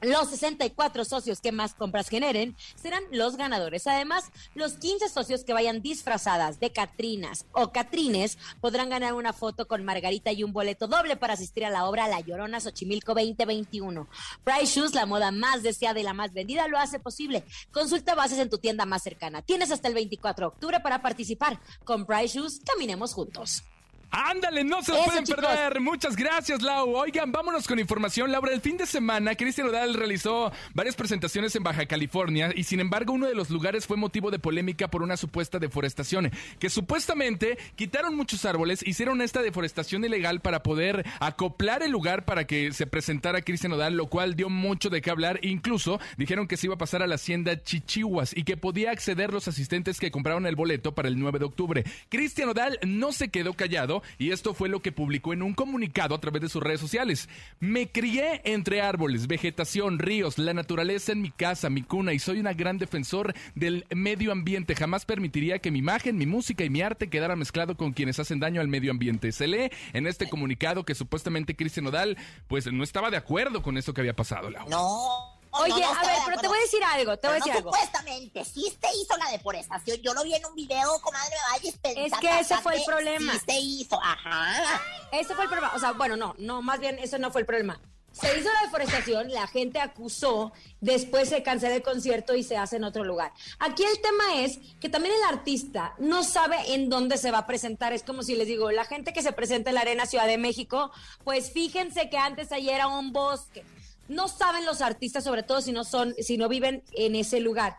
Los 0.00 0.30
64 0.30 1.04
socios 1.04 1.40
que 1.40 1.50
más 1.50 1.74
compras 1.74 2.08
generen 2.08 2.56
serán 2.76 3.02
los 3.10 3.36
ganadores. 3.36 3.88
Además, 3.88 4.30
los 4.54 4.74
15 4.74 5.08
socios 5.08 5.42
que 5.42 5.52
vayan 5.52 5.82
disfrazadas 5.82 6.60
de 6.60 6.72
Catrinas 6.72 7.46
o 7.52 7.72
Catrines 7.72 8.38
podrán 8.60 8.88
ganar 8.88 9.14
una 9.14 9.32
foto 9.32 9.66
con 9.66 9.84
Margarita 9.84 10.30
y 10.30 10.44
un 10.44 10.52
boleto 10.52 10.86
doble 10.86 11.16
para 11.16 11.34
asistir 11.34 11.64
a 11.64 11.70
la 11.70 11.86
obra 11.86 12.06
La 12.06 12.20
Llorona 12.20 12.60
Xochimilco 12.60 13.14
2021. 13.14 14.08
Price 14.44 14.66
Shoes, 14.66 14.94
la 14.94 15.06
moda 15.06 15.32
más 15.32 15.64
deseada 15.64 15.98
y 15.98 16.04
la 16.04 16.14
más 16.14 16.32
vendida, 16.32 16.68
lo 16.68 16.78
hace 16.78 17.00
posible. 17.00 17.44
Consulta 17.72 18.14
bases 18.14 18.38
en 18.38 18.50
tu 18.50 18.58
tienda 18.58 18.86
más 18.86 19.02
cercana. 19.02 19.42
Tienes 19.42 19.72
hasta 19.72 19.88
el 19.88 19.94
24 19.94 20.46
de 20.46 20.54
octubre 20.54 20.80
para 20.80 21.02
participar. 21.02 21.60
Con 21.84 22.06
Price 22.06 22.38
Shoes, 22.38 22.60
caminemos 22.64 23.12
juntos. 23.12 23.64
Ándale, 24.12 24.62
no 24.62 24.82
se 24.82 24.92
lo 24.92 24.98
Eso, 24.98 25.06
pueden 25.06 25.24
chicos. 25.24 25.42
perder. 25.44 25.80
Muchas 25.80 26.16
gracias, 26.16 26.60
Lau. 26.60 26.94
Oigan, 26.94 27.32
vámonos 27.32 27.66
con 27.66 27.78
información. 27.78 28.30
Laura, 28.30 28.52
el 28.52 28.60
fin 28.60 28.76
de 28.76 28.84
semana, 28.84 29.34
Cristian 29.34 29.68
Odal 29.68 29.94
realizó 29.94 30.52
varias 30.74 30.96
presentaciones 30.96 31.56
en 31.56 31.62
Baja 31.62 31.86
California 31.86 32.50
y 32.54 32.64
sin 32.64 32.80
embargo 32.80 33.14
uno 33.14 33.26
de 33.26 33.34
los 33.34 33.48
lugares 33.48 33.86
fue 33.86 33.96
motivo 33.96 34.30
de 34.30 34.38
polémica 34.38 34.88
por 34.88 35.02
una 35.02 35.16
supuesta 35.16 35.58
deforestación, 35.58 36.30
que 36.58 36.68
supuestamente 36.68 37.56
quitaron 37.74 38.14
muchos 38.14 38.44
árboles, 38.44 38.86
hicieron 38.86 39.22
esta 39.22 39.40
deforestación 39.40 40.04
ilegal 40.04 40.40
para 40.40 40.62
poder 40.62 41.06
acoplar 41.20 41.82
el 41.82 41.90
lugar 41.90 42.26
para 42.26 42.46
que 42.46 42.72
se 42.72 42.86
presentara 42.86 43.40
Cristian 43.40 43.72
Odal, 43.72 43.94
lo 43.96 44.08
cual 44.08 44.36
dio 44.36 44.50
mucho 44.50 44.90
de 44.90 45.00
qué 45.00 45.10
hablar. 45.10 45.40
Incluso 45.42 46.00
dijeron 46.18 46.46
que 46.48 46.58
se 46.58 46.66
iba 46.66 46.74
a 46.74 46.78
pasar 46.78 47.02
a 47.02 47.06
la 47.06 47.14
hacienda 47.14 47.62
Chichihuas 47.62 48.36
y 48.36 48.44
que 48.44 48.58
podía 48.58 48.90
acceder 48.90 49.32
los 49.32 49.48
asistentes 49.48 49.98
que 49.98 50.10
compraron 50.10 50.46
el 50.46 50.54
boleto 50.54 50.94
para 50.94 51.08
el 51.08 51.18
9 51.18 51.38
de 51.38 51.44
octubre. 51.46 51.84
Cristian 52.10 52.50
Odal 52.50 52.78
no 52.86 53.12
se 53.12 53.30
quedó 53.30 53.54
callado 53.54 54.01
y 54.18 54.30
esto 54.30 54.54
fue 54.54 54.68
lo 54.68 54.82
que 54.82 54.92
publicó 54.92 55.32
en 55.32 55.42
un 55.42 55.54
comunicado 55.54 56.14
a 56.14 56.20
través 56.20 56.42
de 56.42 56.48
sus 56.48 56.62
redes 56.62 56.80
sociales. 56.80 57.28
Me 57.60 57.90
crié 57.90 58.40
entre 58.44 58.80
árboles, 58.80 59.26
vegetación, 59.26 59.98
ríos, 59.98 60.38
la 60.38 60.54
naturaleza 60.54 61.12
en 61.12 61.22
mi 61.22 61.30
casa, 61.30 61.70
mi 61.70 61.82
cuna 61.82 62.12
y 62.12 62.18
soy 62.18 62.40
una 62.40 62.52
gran 62.52 62.78
defensor 62.78 63.34
del 63.54 63.86
medio 63.94 64.32
ambiente. 64.32 64.74
Jamás 64.74 65.04
permitiría 65.04 65.58
que 65.58 65.70
mi 65.70 65.78
imagen, 65.78 66.18
mi 66.18 66.26
música 66.26 66.64
y 66.64 66.70
mi 66.70 66.82
arte 66.82 67.08
quedara 67.08 67.36
mezclado 67.36 67.76
con 67.76 67.92
quienes 67.92 68.18
hacen 68.18 68.40
daño 68.40 68.60
al 68.60 68.68
medio 68.68 68.90
ambiente. 68.90 69.32
Se 69.32 69.46
lee 69.46 69.70
en 69.92 70.06
este 70.06 70.28
comunicado 70.28 70.84
que 70.84 70.94
supuestamente 70.94 71.56
Cristian 71.56 71.86
Odal 71.86 72.16
pues 72.48 72.70
no 72.72 72.84
estaba 72.84 73.10
de 73.10 73.16
acuerdo 73.16 73.62
con 73.62 73.76
eso 73.76 73.94
que 73.94 74.00
había 74.00 74.16
pasado. 74.16 74.50
No. 74.50 75.31
Oye, 75.52 75.68
no, 75.68 75.94
no 75.94 76.00
a 76.00 76.02
ver, 76.02 76.18
pero 76.24 76.40
te 76.40 76.48
voy 76.48 76.58
a 76.58 76.62
decir 76.62 76.84
algo, 76.84 77.16
te 77.18 77.28
voy 77.28 77.34
a 77.34 77.38
decir 77.38 77.52
algo. 77.52 77.72
Supuestamente, 77.72 78.44
sí 78.44 78.62
se 78.80 78.96
hizo 78.96 79.16
la 79.18 79.30
deforestación. 79.30 79.98
Yo 80.02 80.14
lo 80.14 80.24
vi 80.24 80.34
en 80.34 80.46
un 80.46 80.54
video, 80.54 80.98
comadre, 81.00 81.36
pensando. 81.82 82.00
Es 82.00 82.12
que 82.20 82.40
ese 82.40 82.56
fue 82.58 82.76
el 82.76 82.84
problema. 82.84 83.32
Sí 83.34 83.40
se 83.46 83.58
hizo, 83.60 84.00
ajá. 84.02 84.80
Ese 85.12 85.34
fue 85.34 85.44
el 85.44 85.50
problema. 85.50 85.72
O 85.74 85.78
sea, 85.78 85.92
bueno, 85.92 86.16
no, 86.16 86.34
no, 86.38 86.62
más 86.62 86.80
bien 86.80 86.98
eso 86.98 87.18
no 87.18 87.30
fue 87.30 87.42
el 87.42 87.46
problema. 87.46 87.80
Se 88.12 88.38
hizo 88.38 88.50
la 88.52 88.62
deforestación, 88.62 89.30
la 89.30 89.46
gente 89.46 89.80
acusó, 89.80 90.52
después 90.80 91.30
se 91.30 91.42
cancela 91.42 91.76
el 91.76 91.82
concierto 91.82 92.34
y 92.34 92.42
se 92.42 92.58
hace 92.58 92.76
en 92.76 92.84
otro 92.84 93.04
lugar. 93.04 93.32
Aquí 93.58 93.84
el 93.84 94.00
tema 94.02 94.42
es 94.42 94.58
que 94.80 94.90
también 94.90 95.14
el 95.14 95.34
artista 95.34 95.94
no 95.98 96.22
sabe 96.22 96.74
en 96.74 96.90
dónde 96.90 97.16
se 97.16 97.30
va 97.30 97.38
a 97.38 97.46
presentar. 97.46 97.94
Es 97.94 98.02
como 98.02 98.22
si 98.22 98.36
les 98.36 98.46
digo, 98.46 98.70
la 98.70 98.84
gente 98.84 99.14
que 99.14 99.22
se 99.22 99.32
presenta 99.32 99.70
en 99.70 99.76
la 99.76 99.80
Arena 99.80 100.04
Ciudad 100.04 100.26
de 100.26 100.36
México, 100.36 100.90
pues 101.24 101.52
fíjense 101.52 102.10
que 102.10 102.18
antes 102.18 102.52
allí 102.52 102.68
era 102.68 102.86
un 102.86 103.12
bosque. 103.12 103.64
No 104.12 104.28
saben 104.28 104.66
los 104.66 104.82
artistas, 104.82 105.24
sobre 105.24 105.42
todo 105.42 105.62
si 105.62 105.72
no 105.72 105.84
son, 105.84 106.14
si 106.18 106.36
no 106.36 106.48
viven 106.50 106.84
en 106.92 107.16
ese 107.16 107.40
lugar, 107.40 107.78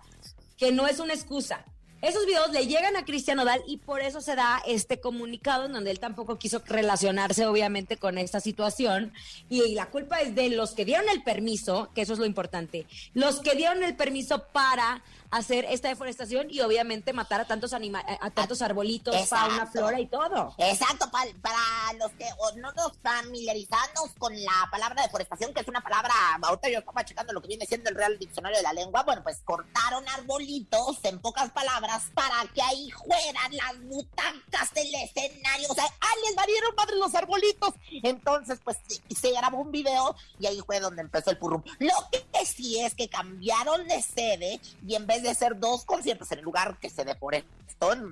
que 0.57 0.71
no 0.71 0.87
es 0.87 0.99
una 0.99 1.13
excusa. 1.13 1.63
Esos 2.03 2.25
videos 2.25 2.51
le 2.51 2.67
llegan 2.67 2.97
a 2.97 3.05
Cristian 3.05 3.39
Odal 3.39 3.63
y 3.65 3.77
por 3.77 4.01
eso 4.01 4.19
se 4.19 4.35
da 4.35 4.61
este 4.67 4.99
comunicado 4.99 5.65
en 5.65 5.71
donde 5.73 5.89
él 5.89 5.99
tampoco 6.01 6.37
quiso 6.37 6.61
relacionarse 6.65 7.45
obviamente 7.45 7.95
con 7.97 8.17
esta 8.17 8.41
situación 8.41 9.13
y 9.49 9.73
la 9.73 9.85
culpa 9.87 10.19
es 10.19 10.35
de 10.35 10.49
los 10.49 10.71
que 10.73 10.83
dieron 10.83 11.07
el 11.07 11.23
permiso, 11.23 11.89
que 11.95 12.01
eso 12.01 12.11
es 12.13 12.19
lo 12.19 12.25
importante, 12.25 12.85
los 13.13 13.39
que 13.39 13.55
dieron 13.55 13.81
el 13.83 13.95
permiso 13.95 14.43
para 14.51 15.01
hacer 15.31 15.65
esta 15.69 15.87
deforestación 15.87 16.47
y 16.51 16.59
obviamente 16.59 17.11
matar 17.13 17.41
a 17.41 17.45
tantos 17.45 17.73
anima 17.73 18.03
a 18.21 18.29
tantos 18.29 18.61
arbolitos, 18.61 19.15
Exacto. 19.15 19.47
fauna, 19.49 19.65
flora 19.65 19.99
y 19.99 20.05
todo. 20.05 20.53
Exacto, 20.59 21.09
pa- 21.09 21.23
para 21.41 21.57
los 21.97 22.11
que 22.11 22.25
no 22.61 22.71
nos 22.73 22.91
familiarizamos 23.01 24.11
con 24.19 24.31
la 24.43 24.67
palabra 24.71 25.01
deforestación, 25.01 25.51
que 25.53 25.61
es 25.61 25.67
una 25.67 25.81
palabra, 25.81 26.13
ahorita 26.41 26.69
yo 26.69 26.79
estaba 26.79 27.03
checando 27.03 27.33
lo 27.33 27.41
que 27.41 27.47
viene 27.47 27.65
siendo 27.65 27.89
el 27.89 27.95
Real 27.95 28.19
Diccionario 28.19 28.57
de 28.57 28.63
la 28.63 28.73
Lengua, 28.73 29.01
bueno, 29.03 29.23
pues 29.23 29.39
cortaron 29.43 30.07
arbolitos, 30.09 30.99
en 31.03 31.17
pocas 31.19 31.49
palabras, 31.51 31.92
para 32.13 32.43
que 32.53 32.61
ahí 32.61 32.89
fueran 32.91 33.55
las 33.55 33.81
butacas 33.83 34.73
del 34.73 34.93
escenario, 34.95 35.67
o 35.69 35.73
sea, 35.75 35.85
¡ah, 35.85 36.13
les 36.25 36.35
valieron 36.35 36.75
madre 36.75 36.95
los 36.97 37.13
arbolitos! 37.15 37.73
Entonces, 38.03 38.59
pues, 38.63 38.77
se- 39.15 39.31
grabó 39.31 39.59
un 39.61 39.71
video 39.71 40.15
y 40.39 40.45
ahí 40.47 40.61
fue 40.65 40.79
donde 40.79 41.01
empezó 41.01 41.31
el 41.31 41.37
purrum. 41.37 41.63
Lo 41.79 41.93
que 42.11 42.45
sí 42.45 42.79
es 42.79 42.93
que 42.95 43.09
cambiaron 43.09 43.87
de 43.87 44.01
sede 44.01 44.59
y 44.87 44.95
en 44.95 45.07
vez 45.07 45.23
de 45.23 45.29
hacer 45.29 45.59
dos 45.59 45.85
conciertos 45.85 46.31
en 46.31 46.39
el 46.39 46.45
lugar 46.45 46.77
que 46.79 46.89
se 46.89 47.03
deforestó, 47.03 47.53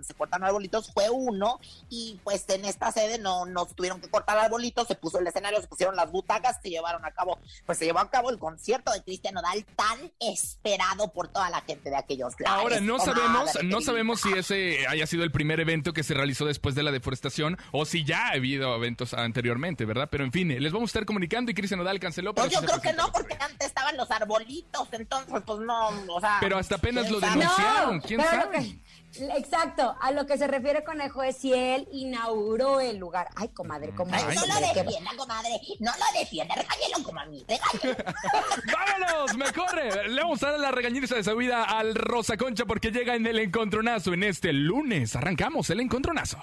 se 0.04 0.14
cortaron 0.16 0.46
arbolitos, 0.48 0.92
fue 0.92 1.10
uno 1.10 1.60
y 1.90 2.20
pues 2.26 2.44
en 2.50 2.66
esta 2.66 2.92
sede 2.92 3.20
no, 3.20 3.46
no 3.46 3.66
tuvieron 3.68 4.02
que 4.02 4.10
cortar 4.10 4.38
arbolitos, 4.38 4.86
se 4.88 4.96
puso 4.96 5.20
el 5.20 5.28
escenario, 5.28 5.62
se 5.62 5.68
pusieron 5.68 5.96
las 5.96 6.12
butacas, 6.12 6.58
se 6.62 6.70
llevaron 6.70 7.06
a 7.06 7.12
cabo, 7.12 7.38
pues 7.66 7.78
se 7.78 7.86
llevó 7.86 8.00
a 8.00 8.10
cabo 8.10 8.32
el 8.32 8.40
concierto 8.40 8.92
de 8.92 9.02
Cristian 9.02 9.36
Nodal 9.36 9.64
tan 9.78 10.12
esperado 10.20 11.08
por 11.14 11.30
toda 11.30 11.50
la 11.50 11.62
gente 11.62 11.90
de 11.90 11.96
aquellos 11.96 12.34
lares. 12.40 12.60
Ahora, 12.60 12.80
no 12.82 13.00
sabemos, 13.00 13.52
no 13.72 13.82
sabemos 13.82 14.22
si 14.22 14.32
ese 14.34 14.86
haya 14.88 15.08
sido 15.08 15.24
el 15.24 15.32
primer 15.32 15.60
evento 15.60 15.94
que 15.94 16.04
se 16.04 16.14
realizó 16.14 16.46
después 16.46 16.76
de 16.76 16.84
la 16.84 16.92
deforestación 16.92 17.58
o 17.72 17.86
si 17.86 18.04
ya 18.04 18.28
ha 18.28 18.32
habido 18.34 18.76
eventos 18.76 19.14
anteriormente, 19.14 19.86
¿verdad? 19.86 20.10
Pero 20.12 20.24
en 20.24 20.32
fin, 20.32 20.50
les 20.50 20.72
vamos 20.72 20.90
a 20.90 20.92
estar 20.92 21.06
comunicando 21.06 21.52
y 21.52 21.54
Cristian 21.54 21.80
Odal 21.80 22.00
canceló. 22.00 22.34
pero 22.34 22.48
Pues 22.48 22.60
yo 22.60 22.66
creo 22.66 22.82
que 22.82 22.94
no, 22.94 23.12
porque 23.12 23.36
antes 23.40 23.68
estaban 23.68 23.98
los 23.98 24.10
arbolitos, 24.12 24.88
entonces 24.92 25.42
pues 25.46 25.60
no, 25.60 25.90
o 26.08 26.20
sea... 26.20 26.38
Pero 26.40 26.58
hasta 26.58 26.76
apenas 26.76 27.08
¿quién 27.08 27.14
lo 27.14 27.20
denunciaron, 27.20 28.02
¿quién 28.02 28.22
sabe? 28.22 28.76
Exacto, 29.20 29.96
a 30.00 30.12
lo 30.12 30.26
que 30.26 30.38
se 30.38 30.48
refiere 30.48 30.84
Conejo 30.84 31.24
es 31.24 31.38
si 31.38 31.54
él 31.54 31.88
inauguró 31.92 32.80
el 32.80 32.98
lugar. 32.98 33.30
Ay, 33.36 33.50
comadre, 33.50 33.92
comadre. 33.92 34.26
Ay, 34.30 34.36
no 34.36 34.42
lo 34.42 34.54
comadre, 34.54 34.84
defienda, 34.84 35.12
comadre, 35.18 35.50
no 35.80 35.92
lo 35.92 36.20
defienda, 36.20 36.56
regáñelo 36.56 37.04
como 37.04 37.20
a 37.20 37.26
mí, 37.26 37.46
regáñelo. 37.48 38.04
¡Vámonos! 38.74 39.38
¡Me 39.38 39.52
corre! 39.52 40.10
Le 40.10 40.22
vamos 40.22 40.42
a 40.44 40.52
dar 40.52 40.60
la 40.60 40.72
regañiza 40.72 41.16
de 41.16 41.36
vida 41.36 41.64
al 41.64 41.96
Rosa 41.96 42.38
Concha 42.38 42.66
porque 42.66 42.92
llega 42.92 43.16
en 43.16 43.26
el 43.26 43.40
encontronazo 43.40 44.14
en 44.14 44.24
este 44.24 44.54
lunes. 44.54 45.16
Arrancamos 45.16 45.70
el 45.70 45.80
encontronazo. 45.80 46.38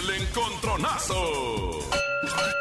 El 0.00 0.22
encontronazo. 0.22 1.80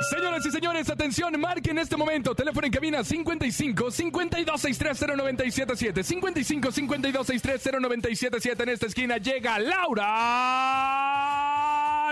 Señoras 0.09 0.45
y 0.45 0.51
señores, 0.51 0.89
atención, 0.89 1.39
marque 1.39 1.71
en 1.71 1.79
este 1.79 1.97
momento. 1.97 2.35
Teléfono 2.35 2.67
en 2.67 2.73
cabina 2.73 3.03
55 3.03 3.91
52 3.91 4.61
630 4.61 5.15
977 5.15 6.03
55 6.03 6.71
52 6.71 7.27
630 7.27 7.79
977 7.79 8.63
En 8.63 8.69
esta 8.69 8.85
esquina 8.85 9.17
llega 9.17 9.59
Laura 9.59 10.05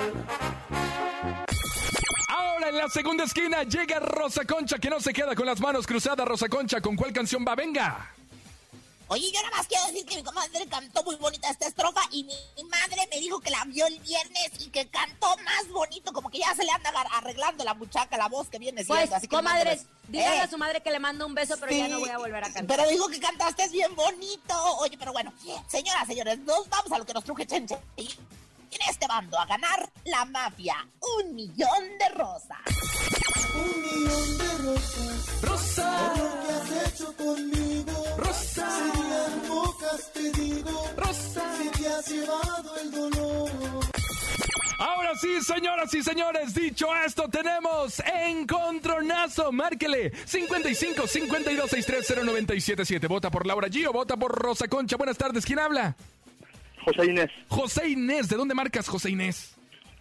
Ahora 2.28 2.68
en 2.70 2.78
la 2.78 2.88
segunda 2.88 3.24
esquina 3.24 3.64
llega 3.64 4.00
Rosa 4.00 4.46
Concha 4.46 4.78
que 4.78 4.88
no 4.88 5.00
se 5.00 5.12
queda 5.12 5.34
con 5.34 5.44
las 5.44 5.60
manos 5.60 5.86
cruzadas. 5.86 6.26
Rosa 6.26 6.48
Concha, 6.48 6.80
¿con 6.80 6.96
cuál 6.96 7.12
canción 7.12 7.44
va? 7.46 7.54
Venga. 7.54 8.19
Oye, 9.12 9.28
yo 9.32 9.42
nada 9.42 9.56
más 9.56 9.66
quiero 9.66 9.84
decir 9.88 10.06
que 10.06 10.14
mi 10.14 10.22
comadre 10.22 10.68
cantó 10.68 11.02
muy 11.02 11.16
bonita 11.16 11.50
esta 11.50 11.66
estrofa 11.66 12.00
y 12.12 12.22
mi, 12.22 12.34
mi 12.56 12.62
madre 12.68 13.08
me 13.10 13.18
dijo 13.18 13.40
que 13.40 13.50
la 13.50 13.64
vio 13.64 13.84
el 13.88 13.98
viernes 13.98 14.50
y 14.60 14.70
que 14.70 14.86
cantó 14.86 15.36
más 15.38 15.68
bonito, 15.68 16.12
como 16.12 16.30
que 16.30 16.38
ya 16.38 16.54
se 16.54 16.62
le 16.62 16.70
anda 16.70 16.90
arreglando 16.90 17.64
la 17.64 17.74
muchacha, 17.74 18.16
la 18.16 18.28
voz 18.28 18.48
que 18.48 18.60
viene 18.60 18.84
siendo. 18.84 19.02
Pues, 19.02 19.12
así 19.12 19.26
que 19.26 19.36
dígale 19.36 20.36
Eh, 20.36 20.40
a 20.40 20.48
su 20.48 20.56
madre 20.58 20.80
que 20.80 20.92
le 20.92 21.00
mando 21.00 21.26
un 21.26 21.34
beso, 21.34 21.56
pero 21.58 21.72
ya 21.72 21.88
no 21.88 21.98
voy 21.98 22.08
a 22.08 22.18
volver 22.18 22.44
a 22.44 22.52
cantar. 22.52 22.66
Pero 22.76 22.88
dijo 22.88 23.08
que 23.08 23.18
cantaste 23.18 23.68
bien 23.70 23.96
bonito. 23.96 24.54
Oye, 24.78 24.96
pero 24.96 25.12
bueno, 25.12 25.32
señoras, 25.66 26.06
señores, 26.06 26.38
nos 26.38 26.68
vamos 26.68 26.92
a 26.92 26.98
lo 26.98 27.04
que 27.04 27.12
nos 27.12 27.24
truje 27.24 27.44
Chenche. 27.48 27.78
En 28.70 28.78
este 28.88 29.06
bando 29.08 29.38
a 29.38 29.46
ganar 29.46 29.90
la 30.04 30.24
mafia. 30.26 30.76
Un 31.18 31.34
millón 31.34 31.98
de 31.98 32.08
rosas. 32.14 32.58
Un 33.54 33.82
millón 33.82 34.38
de 34.38 34.58
rosas. 34.58 35.42
Rosa. 35.42 36.12
Por 36.14 36.24
lo 36.24 36.46
que 36.46 36.52
has 36.52 36.92
hecho 36.92 37.16
conmigo. 37.16 38.04
Rosa. 38.16 38.68
Serían 38.70 39.40
pocas, 39.48 40.12
te 40.12 40.30
digo. 40.32 40.90
Rosa. 40.96 41.56
Si 41.58 41.68
te 41.70 41.88
has 41.88 42.08
llevado 42.08 42.76
el 42.80 42.90
dolor. 42.92 43.50
Ahora 44.78 45.12
sí, 45.20 45.42
señoras 45.42 45.92
y 45.92 46.02
señores, 46.02 46.54
dicho 46.54 46.88
esto, 47.04 47.28
tenemos 47.28 48.00
Encontronazo. 48.00 49.52
Márquele 49.52 50.12
55 50.24 51.06
52 51.06 51.70
630 51.70 52.24
977. 52.24 53.06
Vota 53.06 53.30
por 53.30 53.46
Laura 53.46 53.68
G 53.68 53.86
o 53.88 53.92
vota 53.92 54.16
por 54.16 54.32
Rosa 54.32 54.68
Concha. 54.68 54.96
Buenas 54.96 55.18
tardes, 55.18 55.44
¿quién 55.44 55.58
habla? 55.58 55.96
José 56.84 57.10
Inés, 57.10 57.30
José 57.48 57.88
Inés, 57.88 58.28
¿de 58.28 58.36
dónde 58.36 58.54
marcas 58.54 58.88
José 58.88 59.10
Inés? 59.10 59.56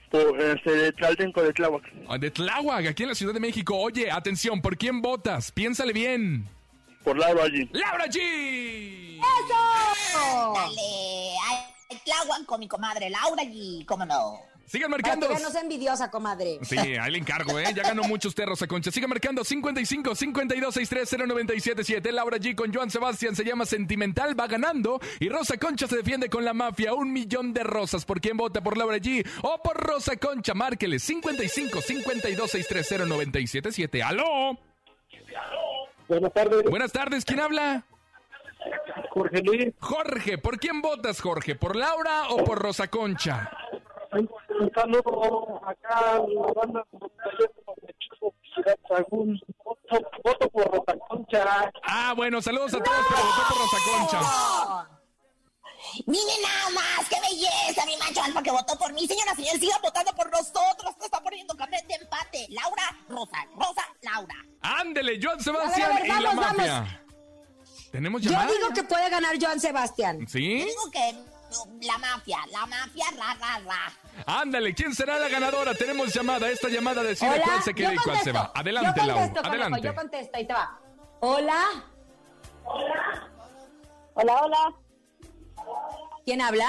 por, 0.09 0.41
este, 0.41 0.71
de 0.71 0.91
Tlaltenco 0.93 1.41
de 1.43 1.53
Tláhuac. 1.53 1.83
Ah, 2.07 2.17
De 2.17 2.31
Tláhuac, 2.31 2.87
aquí 2.87 3.03
en 3.03 3.09
la 3.09 3.15
Ciudad 3.15 3.33
de 3.33 3.39
México. 3.39 3.77
Oye, 3.77 4.09
atención, 4.11 4.61
¿por 4.61 4.77
quién 4.77 5.01
votas? 5.01 5.51
Piénsale 5.51 5.93
bien. 5.93 6.47
Por 7.03 7.17
Laura 7.17 7.43
allí. 7.43 7.69
¡Laura 7.71 8.05
G! 8.05 9.19
¡Eso! 9.19 10.53
Dale, 10.55 11.35
ay, 11.47 11.97
Tláhuac 12.03 12.45
con 12.45 12.59
mi 12.59 12.67
comadre 12.67 13.09
Laura 13.09 13.43
y 13.43 13.85
cómo 13.85 14.05
no. 14.05 14.39
Sigan 14.69 14.91
Para 14.91 15.01
marcando. 15.01 15.27
que 15.27 15.33
vean, 15.33 15.43
no 15.43 15.49
sea 15.49 15.61
envidiosa, 15.61 16.11
comadre. 16.11 16.59
Sí, 16.61 16.77
ahí 16.77 17.11
le 17.11 17.17
encargo, 17.17 17.57
¿eh? 17.57 17.65
Ya 17.75 17.81
ganó 17.83 18.03
mucho 18.03 18.27
usted, 18.27 18.45
Rosa 18.45 18.67
Concha. 18.67 18.91
Sigue 18.91 19.07
marcando 19.07 19.43
55 19.43 20.13
52 20.13 20.73
630 20.75 21.25
977. 21.25 22.11
Laura 22.11 22.37
G 22.37 22.53
con 22.55 22.71
Joan 22.73 22.91
Sebastián 22.91 23.35
se 23.35 23.43
llama 23.43 23.65
Sentimental, 23.65 24.39
va 24.39 24.45
ganando. 24.47 24.99
Y 25.19 25.29
Rosa 25.29 25.57
Concha 25.57 25.87
se 25.87 25.97
defiende 25.97 26.29
con 26.29 26.45
la 26.45 26.53
mafia. 26.53 26.93
Un 26.93 27.11
millón 27.11 27.51
de 27.53 27.63
rosas. 27.63 28.05
¿Por 28.05 28.21
quién 28.21 28.37
vota? 28.37 28.61
¿Por 28.61 28.77
Laura 28.77 28.97
G 28.97 29.25
o 29.41 29.59
por 29.63 29.75
Rosa 29.77 30.17
Concha? 30.17 30.53
Márquele 30.53 30.99
55 30.99 31.81
52 31.81 32.51
630 32.51 33.05
977. 33.07 34.03
¡Aló! 34.03 34.57
Buenas 36.07 36.33
tardes, 36.33 36.63
Buenas 36.63 36.91
tardes, 36.91 37.25
¿quién 37.25 37.39
habla? 37.39 37.83
Jorge 39.11 39.41
Luis. 39.43 39.73
Jorge, 39.79 40.37
¿por 40.37 40.59
quién 40.59 40.81
votas, 40.81 41.21
Jorge? 41.21 41.55
¿Por 41.55 41.75
Laura 41.75 42.29
o 42.29 42.43
por 42.43 42.59
Rosa 42.59 42.87
Concha? 42.87 43.49
Un 44.59 44.71
saludo 44.73 45.61
acá 45.65 46.15
a 46.15 46.17
la 46.19 46.53
banda. 46.53 46.85
Voto, 49.63 50.09
voto 50.23 50.49
por 50.49 50.71
Rosa 50.71 50.97
Concha. 51.07 51.71
Ah, 51.83 52.13
bueno, 52.15 52.41
saludos 52.41 52.73
a 52.73 52.83
todos, 52.83 53.05
pero 53.09 53.21
votó 53.23 53.41
por 53.47 53.57
Rosa 53.57 53.77
Concha. 53.89 54.89
Miren 56.05 56.41
nada 56.41 56.69
más, 56.75 57.07
qué 57.09 57.15
belleza, 57.21 57.85
mi 57.85 57.95
macho 57.97 58.21
alfa 58.21 58.43
que 58.43 58.51
votó 58.51 58.77
por 58.77 58.91
mí. 58.93 59.07
Señoras 59.07 59.33
y 59.39 59.43
señores, 59.43 59.61
sigan 59.61 59.81
votando 59.81 60.11
por 60.13 60.29
nosotros. 60.29 60.93
está 61.01 61.21
poniendo 61.21 61.55
café 61.55 61.77
de 61.87 61.93
empate. 61.95 62.47
Laura, 62.49 62.83
Rosa, 63.07 63.37
Rosa, 63.55 63.83
Laura. 64.01 64.35
Ándele, 64.61 65.19
Joan 65.21 65.39
Sebastián 65.39 65.91
A 65.91 65.93
ver, 66.01 66.11
a 66.11 66.15
ver, 66.15 66.19
y 66.19 66.23
la 66.23 66.29
vamos, 66.35 66.57
mafia. 66.57 67.05
¿Tenemos 67.91 68.21
Yo 68.21 68.29
llamada? 68.31 68.51
digo 68.51 68.69
que 68.75 68.83
puede 68.83 69.09
ganar 69.09 69.35
Joan 69.41 69.59
Sebastián. 69.59 70.19
Yo 70.19 70.27
¿Sí? 70.27 70.63
digo 70.65 70.91
que 70.91 71.15
la 71.81 71.97
mafia, 71.97 72.37
la 72.51 72.65
mafia, 72.65 73.05
ra, 73.17 73.33
ra, 73.35 73.59
ra. 73.59 73.93
Ándale, 74.25 74.73
¿quién 74.73 74.93
será 74.93 75.17
la 75.17 75.29
ganadora? 75.29 75.73
Tenemos 75.73 76.13
llamada. 76.13 76.49
Esta 76.49 76.69
llamada 76.69 77.01
decide 77.03 77.29
Hola, 77.31 77.43
cuál 77.43 77.63
se 77.63 77.73
queda 77.73 77.93
y 77.93 77.97
cuál 77.97 78.19
se 78.19 78.31
va. 78.31 78.51
Adelante, 78.53 78.99
yo 79.01 79.05
Lau. 79.07 79.17
contesto, 79.17 79.41
conejo, 79.41 79.49
Adelante. 79.63 79.87
Yo 79.87 79.95
contesto, 79.95 80.37
ahí 80.37 80.47
te 80.47 80.53
va. 80.53 80.79
Hola, 81.21 81.63
Hola, 84.13 84.41
hola. 84.43 84.73
¿quién 86.25 86.41
habla? 86.41 86.67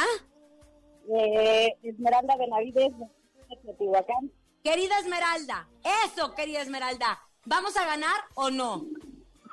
Eh, 1.12 1.76
Esmeralda 1.82 2.36
Benavides, 2.36 2.92
de 2.98 3.56
Teotihuacán. 3.62 4.30
Querida 4.62 4.98
Esmeralda. 4.98 5.68
Eso, 6.06 6.34
querida 6.34 6.60
Esmeralda. 6.62 7.18
¿Vamos 7.46 7.76
a 7.76 7.84
ganar 7.86 8.20
o 8.34 8.50
no? 8.50 8.84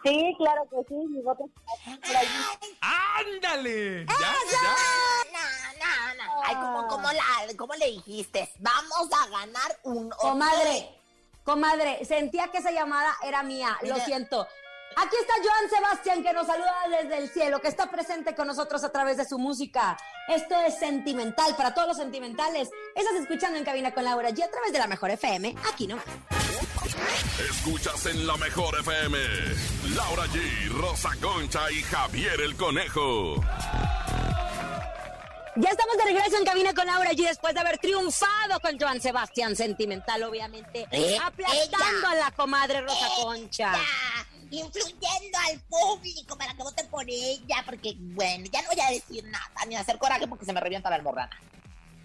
Sí, 0.03 0.35
claro 0.37 0.63
que 0.69 0.77
sí, 0.87 0.93
mi 0.93 1.21
voto 1.21 1.45
está 1.45 2.07
por 2.07 2.15
allí. 2.15 2.77
¡Ándale! 2.81 4.05
¿Ya? 4.05 4.13
¿Ya? 4.51 4.61
No, 5.33 6.15
no, 6.15 6.23
no. 6.23 6.43
Ay, 6.43 6.55
¿cómo, 6.55 6.87
cómo, 6.87 7.11
la, 7.11 7.23
¿cómo 7.57 7.73
le 7.73 7.87
dijiste? 7.87 8.49
Vamos 8.59 9.09
a 9.11 9.27
ganar 9.27 9.79
un... 9.83 10.09
Comadre, 10.11 10.95
comadre, 11.43 12.05
sentía 12.05 12.47
que 12.49 12.59
esa 12.59 12.71
llamada 12.71 13.15
era 13.23 13.43
mía, 13.43 13.77
lo 13.81 13.95
siento. 14.01 14.47
Aquí 14.95 15.15
está 15.21 15.33
Joan 15.43 15.69
Sebastián 15.69 16.23
que 16.23 16.33
nos 16.33 16.47
saluda 16.47 16.73
desde 16.89 17.17
el 17.19 17.29
cielo, 17.29 17.59
que 17.61 17.67
está 17.67 17.89
presente 17.89 18.33
con 18.33 18.47
nosotros 18.47 18.83
a 18.83 18.91
través 18.91 19.17
de 19.17 19.25
su 19.25 19.37
música. 19.37 19.95
Esto 20.27 20.59
es 20.61 20.79
sentimental 20.79 21.55
para 21.55 21.73
todos 21.73 21.89
los 21.89 21.97
sentimentales. 21.97 22.69
Estás 22.95 23.13
escuchando 23.15 23.59
en 23.59 23.65
cabina 23.65 23.93
con 23.93 24.03
Laura 24.03 24.29
G 24.31 24.43
a 24.43 24.49
través 24.49 24.71
de 24.73 24.79
la 24.79 24.87
mejor 24.87 25.11
FM, 25.11 25.55
aquí 25.71 25.85
nomás. 25.85 26.05
Escuchas 27.49 28.07
en 28.07 28.25
la 28.25 28.37
mejor 28.37 28.75
FM. 28.79 29.17
Laura 29.95 30.25
G, 30.27 30.69
Rosa 30.71 31.11
Concha 31.21 31.69
y 31.71 31.83
Javier 31.83 32.41
el 32.41 32.55
Conejo. 32.55 33.35
Ya 35.59 35.69
estamos 35.69 35.97
de 35.97 36.03
regreso 36.03 36.37
en 36.37 36.45
cabina 36.45 36.71
con 36.73 36.85
Laura 36.85 37.11
G 37.13 37.27
después 37.27 37.51
de 37.55 37.59
haber 37.59 37.79
triunfado 37.79 38.59
con 38.61 38.79
Joan 38.79 39.01
Sebastián 39.01 39.55
sentimental, 39.55 40.21
obviamente, 40.23 40.87
Eh, 40.91 41.17
aplastando 41.19 41.77
ella. 41.77 42.09
a 42.11 42.15
la 42.15 42.31
comadre 42.31 42.81
Rosa 42.81 43.07
Concha. 43.21 43.73
Influyendo 44.49 45.37
al 45.49 45.59
público 45.61 46.37
para 46.37 46.53
que 46.53 46.63
voten 46.63 46.87
por 46.87 47.05
ella, 47.07 47.63
porque, 47.65 47.95
bueno, 47.97 48.45
ya 48.51 48.61
no 48.61 48.69
voy 48.69 48.79
a 48.79 48.91
decir 48.91 49.23
nada, 49.25 49.65
ni 49.67 49.75
hacer 49.75 49.97
coraje 49.97 50.27
porque 50.27 50.45
se 50.45 50.53
me 50.53 50.59
revienta 50.59 50.89
la 50.89 50.95
almorrana. 50.97 51.37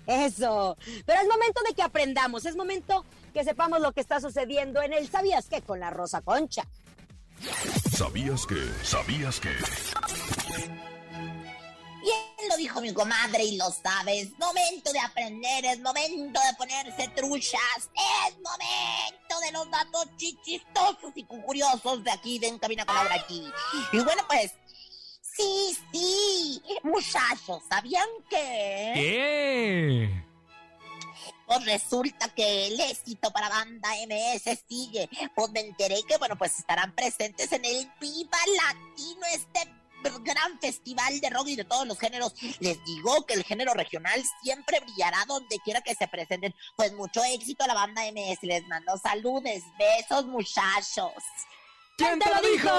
Eso. 0.07 0.77
Pero 1.07 1.21
es 1.21 1.29
momento 1.29 1.61
de 1.69 1.75
que 1.75 1.83
aprendamos, 1.83 2.45
es 2.45 2.57
momento 2.57 3.05
que 3.33 3.45
sepamos 3.45 3.81
lo 3.81 3.93
que 3.93 4.01
está 4.01 4.21
sucediendo 4.21 4.83
en 4.83 4.93
el 4.93 5.09
¿Sabías 5.09 5.47
qué? 5.49 5.63
con 5.63 5.81
la 5.81 5.91
Rosa 5.91 6.21
Concha. 6.23 6.67
¿Sabías 7.97 8.47
que? 8.47 8.71
¿Sabías 8.85 9.41
que? 9.41 9.51
Lo 12.53 12.59
dijo 12.59 12.83
mi 12.83 12.93
comadre 12.93 13.45
y 13.45 13.57
lo 13.57 13.71
sabes. 13.71 14.39
Momento 14.39 14.93
de 14.93 14.99
aprender, 14.99 15.65
es 15.65 15.81
momento 15.81 16.39
de 16.39 16.55
ponerse 16.59 17.09
truchas, 17.09 17.91
es 18.29 18.35
momento 18.35 19.41
de 19.43 19.53
los 19.53 19.71
datos 19.71 20.09
chichistosos 20.19 21.13
y 21.15 21.25
curiosos 21.25 22.05
de 22.05 22.11
aquí 22.11 22.39
de 22.39 22.49
En 22.49 22.59
Cabina 22.59 22.85
con 22.85 22.95
Laura 22.95 23.15
aquí. 23.15 23.43
Y 23.93 24.01
bueno, 24.01 24.23
pues, 24.29 24.53
sí, 25.23 25.79
sí, 25.93 26.63
muchachos, 26.83 27.63
¿sabían 27.71 28.09
que? 28.29 28.93
¿Qué? 28.95 30.25
Pues 31.47 31.65
resulta 31.65 32.29
que 32.35 32.67
el 32.67 32.81
éxito 32.81 33.33
para 33.33 33.49
banda 33.49 33.89
MS 34.07 34.59
sigue. 34.69 35.09
Pues 35.35 35.51
me 35.53 35.61
enteré 35.61 36.03
que, 36.07 36.19
bueno, 36.19 36.37
pues 36.37 36.59
estarán 36.59 36.95
presentes 36.95 37.51
en 37.53 37.65
el 37.65 37.91
Viva 37.99 38.39
Latino, 38.57 39.27
este 39.33 39.82
gran 40.23 40.59
festival 40.61 41.21
de 41.21 41.31
rock 41.31 41.49
y 41.49 41.57
de 41.57 41.65
todos 41.65 41.87
los 41.87 41.99
géneros. 41.99 42.35
Les 42.61 42.83
digo 42.85 43.27
que 43.27 43.35
el 43.35 43.45
género 43.45 43.75
regional 43.75 44.23
siempre 44.43 44.81
brillará 44.81 45.25
donde 45.27 45.59
quiera 45.65 45.81
que 45.81 45.95
se 45.95 46.09
presenten. 46.09 46.55
Pues 46.77 46.93
mucho 46.93 47.23
éxito 47.25 47.65
a 47.65 47.69
la 47.69 47.75
banda 47.75 48.03
MS. 48.13 48.39
Les 48.43 48.67
mando 48.69 48.97
saludos, 48.99 49.63
besos, 49.79 50.27
muchachos. 50.27 51.13
¿Quién 51.97 52.19
te 52.19 52.31
lo 52.31 52.41
dijo? 52.41 52.71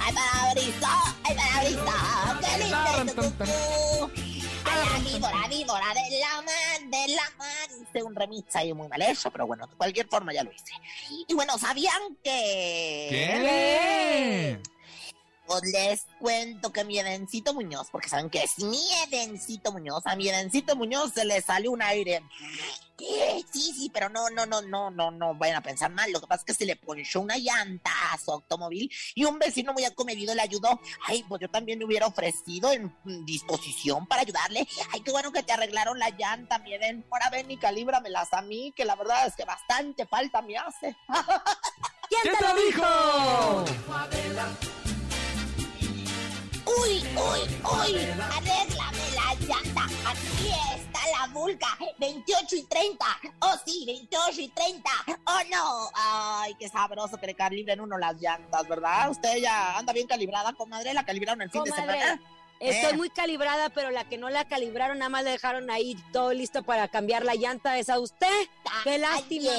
¡Ay, 0.00 0.14
parabrisa! 0.14 1.16
¡Ay, 1.24 1.36
parabrisa! 1.36 2.38
¡Qué 2.40 2.58
lindo 2.64 4.25
la 4.66 4.98
víbora, 4.98 5.48
víbora 5.48 5.94
de 5.94 6.18
la 6.18 6.42
mar, 6.42 6.90
de 6.90 7.14
la 7.14 7.30
mar! 7.38 7.68
Hice 7.82 8.02
un 8.02 8.14
remix 8.14 8.56
ahí 8.56 8.72
muy 8.72 8.88
mal 8.88 9.02
hecho, 9.02 9.30
pero 9.30 9.46
bueno, 9.46 9.66
de 9.66 9.76
cualquier 9.76 10.08
forma 10.08 10.32
ya 10.32 10.42
lo 10.42 10.52
hice. 10.52 10.72
Y 11.28 11.34
bueno, 11.34 11.56
¿sabían 11.58 12.16
que...? 12.22 13.08
¿Qué? 13.10 14.75
Pues 15.46 15.62
les 15.72 16.06
cuento 16.18 16.72
que 16.72 16.84
mi 16.84 16.98
Edencito 16.98 17.54
Muñoz, 17.54 17.88
porque 17.90 18.08
saben 18.08 18.30
que 18.30 18.42
es 18.42 18.58
mi 18.58 18.82
Edencito 19.06 19.72
Muñoz, 19.72 20.02
a 20.06 20.16
mi 20.16 20.28
Edencito 20.28 20.74
Muñoz 20.76 21.12
se 21.12 21.24
le 21.24 21.40
salió 21.40 21.70
un 21.70 21.82
aire. 21.82 22.22
Sí, 22.98 23.72
sí, 23.74 23.90
pero 23.92 24.08
no, 24.08 24.30
no, 24.30 24.46
no, 24.46 24.62
no, 24.62 24.90
no, 24.90 25.10
no 25.10 25.34
vayan 25.34 25.56
a 25.56 25.62
pensar 25.62 25.90
mal. 25.90 26.10
Lo 26.10 26.20
que 26.20 26.26
pasa 26.26 26.40
es 26.40 26.44
que 26.44 26.54
se 26.54 26.66
le 26.66 26.76
ponchó 26.76 27.20
una 27.20 27.36
llanta 27.36 27.90
a 28.12 28.18
su 28.18 28.32
automóvil 28.32 28.90
y 29.14 29.24
un 29.24 29.38
vecino 29.38 29.72
muy 29.72 29.84
acomedido 29.84 30.34
le 30.34 30.42
ayudó. 30.42 30.80
Ay, 31.06 31.24
pues 31.28 31.40
yo 31.42 31.50
también 31.50 31.78
me 31.78 31.84
hubiera 31.84 32.06
ofrecido 32.06 32.72
en 32.72 32.94
disposición 33.26 34.06
para 34.06 34.22
ayudarle. 34.22 34.66
Ay, 34.92 35.00
qué 35.00 35.10
bueno 35.10 35.30
que 35.30 35.42
te 35.42 35.52
arreglaron 35.52 35.98
la 35.98 36.10
llanta, 36.10 36.58
mi 36.58 36.72
Eden. 36.72 37.04
Ahora 37.10 37.30
ven 37.30 37.50
y 37.50 37.58
calíbramelas 37.58 38.32
a 38.32 38.42
mí, 38.42 38.72
que 38.74 38.84
la 38.84 38.96
verdad 38.96 39.26
es 39.26 39.36
que 39.36 39.44
bastante 39.44 40.06
falta 40.06 40.40
me 40.42 40.56
hace. 40.56 40.96
¿Quién, 42.08 42.22
¿Quién 42.22 42.34
te 42.34 42.44
lo 42.44 42.54
dijo? 42.64 42.82
Uy, 46.80 47.02
uy, 47.16 47.96
arréglame 48.20 49.10
la 49.14 49.34
llanta. 49.40 49.84
Aquí 50.08 50.48
está 50.74 50.98
la 51.18 51.26
vulca. 51.32 51.66
28 51.98 52.56
y 52.56 52.62
30. 52.64 53.04
Oh, 53.40 53.54
sí, 53.64 53.84
28 53.86 54.40
y 54.40 54.48
30. 54.48 54.90
Oh, 55.26 55.38
no. 55.50 55.90
Ay, 55.94 56.54
qué 56.58 56.68
sabroso 56.68 57.16
que 57.18 57.26
le 57.26 57.34
calibren 57.34 57.80
uno 57.80 57.98
las 57.98 58.20
llantas, 58.20 58.66
¿verdad? 58.68 59.10
Usted 59.10 59.38
ya 59.38 59.76
anda 59.78 59.92
bien 59.92 60.06
calibrada, 60.06 60.52
comadre. 60.52 60.92
La 60.94 61.04
calibraron 61.04 61.42
el 61.42 61.50
fin 61.50 61.64
de 61.64 61.72
semana. 61.72 62.20
Estoy 62.58 62.94
Eh. 62.94 62.96
muy 62.96 63.10
calibrada, 63.10 63.68
pero 63.68 63.90
la 63.90 64.04
que 64.08 64.16
no 64.16 64.30
la 64.30 64.46
calibraron, 64.48 64.98
nada 64.98 65.10
más 65.10 65.24
le 65.24 65.30
dejaron 65.32 65.70
ahí 65.70 65.94
todo 66.10 66.32
listo 66.32 66.62
para 66.62 66.88
cambiar 66.88 67.22
la 67.22 67.34
llanta. 67.34 67.76
¿Es 67.78 67.90
a 67.90 67.98
usted? 68.00 68.32
¡Qué 68.82 68.96
lástima! 68.96 69.50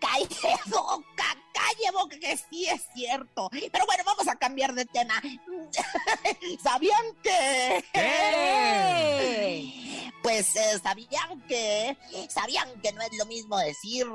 Calle 0.00 0.56
boca, 0.66 1.35
calle 1.68 1.90
boca, 1.92 2.16
que 2.18 2.36
sí 2.36 2.66
es 2.66 2.82
cierto. 2.94 3.48
Pero 3.50 3.86
bueno, 3.86 4.02
vamos 4.04 4.28
a 4.28 4.36
cambiar 4.36 4.74
de 4.74 4.84
tema. 4.86 5.20
¿Sabían 6.62 7.04
que? 7.22 7.84
Pues 10.22 10.56
eh, 10.56 10.78
sabían 10.82 11.40
que, 11.46 11.96
sabían 12.28 12.80
que 12.80 12.92
no 12.92 13.02
es 13.02 13.16
lo 13.16 13.26
mismo 13.26 13.56
decir 13.58 14.06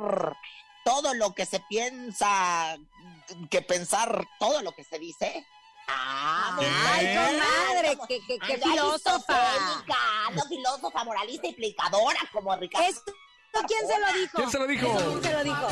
todo 0.83 1.13
lo 1.13 1.33
que 1.33 1.45
se 1.45 1.59
piensa 1.69 2.77
que 3.49 3.61
pensar 3.61 4.25
todo 4.39 4.61
lo 4.61 4.71
que 4.73 4.83
se 4.83 4.99
dice. 4.99 5.45
Ah, 5.87 6.57
Ay, 6.93 7.15
comadre, 7.15 7.97
qué- 8.07 8.21
qué- 8.27 8.39
qué 8.39 8.57
filósofa. 8.57 9.39
anda 10.27 10.43
filósofa, 10.47 11.03
moralista 11.03 11.47
y 11.47 11.49
explicadora 11.51 12.19
como 12.31 12.55
Ricardo. 12.55 12.87
¿Esto 12.87 13.11
quién 13.67 13.87
se 13.87 13.99
lo 13.99 14.13
dijo? 14.13 14.37
¿Quién 14.37 14.51
se 14.51 14.59
lo 14.59 14.67
dijo? 14.67 14.87
¿Eso 14.87 15.09
¿Quién 15.09 15.23
se 15.23 15.31
lo 15.33 15.43
dijo? 15.43 15.67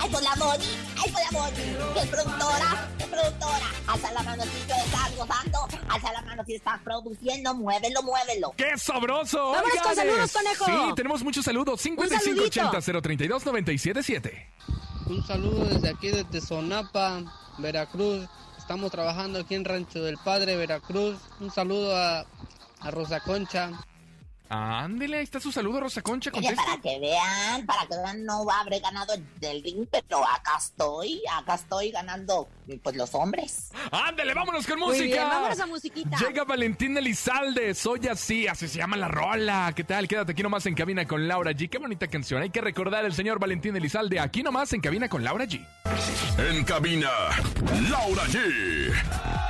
Ay, 0.00 0.08
pues 0.10 0.22
la 0.22 0.36
Moni, 0.36 0.64
ay, 0.96 1.10
pues 1.12 1.24
la 1.24 1.38
Moni, 1.38 1.92
que 1.94 2.00
es 2.00 2.06
productora, 2.06 2.88
que 2.96 3.04
es 3.04 3.10
productora. 3.10 3.66
Alza 3.86 4.12
la 4.12 4.22
mano 4.22 4.42
si 4.44 4.66
te 4.66 4.72
estás 4.74 5.16
gozando, 5.16 5.58
alza 5.88 6.12
la 6.12 6.22
mano 6.22 6.44
si 6.46 6.54
estás 6.54 6.80
produciendo, 6.82 7.54
muévelo, 7.54 8.02
muévelo. 8.02 8.52
¡Qué 8.56 8.76
sabroso! 8.78 9.50
Vámonos 9.52 9.80
con 9.82 9.94
saludos, 9.94 10.32
conejo. 10.32 10.64
Sí, 10.66 10.94
tenemos 10.94 11.22
muchos 11.24 11.44
saludos. 11.44 11.80
saludito. 11.80 12.04
5580-032-977. 12.60 14.46
Un 15.06 15.26
saludo 15.26 15.64
desde 15.64 15.88
aquí, 15.88 16.08
desde 16.10 16.40
Sonapa, 16.40 17.22
Veracruz. 17.58 18.28
Estamos 18.58 18.90
trabajando 18.90 19.40
aquí 19.40 19.54
en 19.54 19.64
Rancho 19.64 20.02
del 20.02 20.18
Padre, 20.18 20.56
Veracruz. 20.56 21.16
Un 21.40 21.50
saludo 21.50 21.96
a, 21.96 22.26
a 22.80 22.90
Rosa 22.90 23.20
Concha. 23.20 23.70
Ándele, 24.50 25.18
ahí 25.18 25.24
está 25.24 25.40
su 25.40 25.52
saludo, 25.52 25.80
Rosa 25.80 26.00
Concha. 26.00 26.30
Oye, 26.34 26.54
para 26.56 26.80
que 26.80 26.98
vean, 26.98 27.66
para 27.66 27.86
que 27.86 27.96
vean, 27.96 28.24
no 28.24 28.50
habré 28.50 28.80
ganado 28.80 29.14
del 29.40 29.62
ring, 29.62 29.86
pero 29.90 30.26
acá 30.26 30.56
estoy, 30.58 31.22
acá 31.32 31.54
estoy 31.56 31.90
ganando, 31.90 32.48
pues 32.82 32.96
los 32.96 33.14
hombres. 33.14 33.70
Ándele, 33.90 34.32
vámonos 34.32 34.66
con 34.66 34.78
Muy 34.78 34.88
música. 34.88 35.04
bien, 35.04 35.28
vámonos 35.28 35.60
a 35.60 35.66
musiquita. 35.66 36.16
Llega 36.18 36.44
Valentín 36.44 36.96
Elizalde, 36.96 37.74
soy 37.74 38.08
así, 38.08 38.46
así 38.46 38.68
se 38.68 38.78
llama 38.78 38.96
la 38.96 39.08
rola. 39.08 39.72
¿Qué 39.76 39.84
tal? 39.84 40.08
Quédate 40.08 40.32
aquí 40.32 40.42
nomás 40.42 40.64
en 40.66 40.74
cabina 40.74 41.06
con 41.06 41.28
Laura 41.28 41.52
G. 41.52 41.68
Qué 41.68 41.78
bonita 41.78 42.06
canción. 42.06 42.40
Hay 42.42 42.50
que 42.50 42.60
recordar 42.62 43.04
el 43.04 43.12
señor 43.12 43.38
Valentín 43.38 43.76
Elizalde, 43.76 44.18
aquí 44.18 44.42
nomás 44.42 44.72
en 44.72 44.80
cabina 44.80 45.08
con 45.08 45.22
Laura 45.24 45.44
G. 45.44 45.64
En 46.38 46.64
cabina, 46.64 47.10
Laura 47.90 48.24
G. 48.24 49.47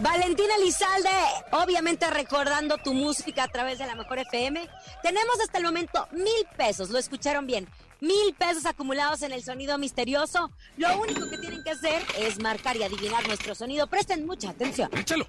Valentina 0.00 0.54
Elizalde, 0.56 1.10
obviamente 1.52 2.08
recordando 2.08 2.78
tu 2.78 2.94
música 2.94 3.44
a 3.44 3.48
través 3.48 3.78
de 3.78 3.86
la 3.86 3.94
Mejor 3.94 4.18
FM. 4.18 4.66
Tenemos 5.02 5.40
hasta 5.42 5.58
el 5.58 5.64
momento 5.64 6.08
mil 6.12 6.46
pesos, 6.56 6.88
lo 6.88 6.98
escucharon 6.98 7.46
bien. 7.46 7.68
Mil 8.00 8.34
pesos 8.34 8.64
acumulados 8.64 9.20
en 9.22 9.32
el 9.32 9.44
sonido 9.44 9.76
misterioso. 9.76 10.50
Lo 10.78 10.98
único 10.98 11.28
que 11.28 11.36
tienen 11.36 11.62
que 11.62 11.72
hacer 11.72 12.02
es 12.18 12.40
marcar 12.40 12.76
y 12.78 12.82
adivinar 12.82 13.26
nuestro 13.26 13.54
sonido. 13.54 13.88
Presten 13.88 14.24
mucha 14.24 14.50
atención. 14.50 14.88
Échalo. 14.96 15.26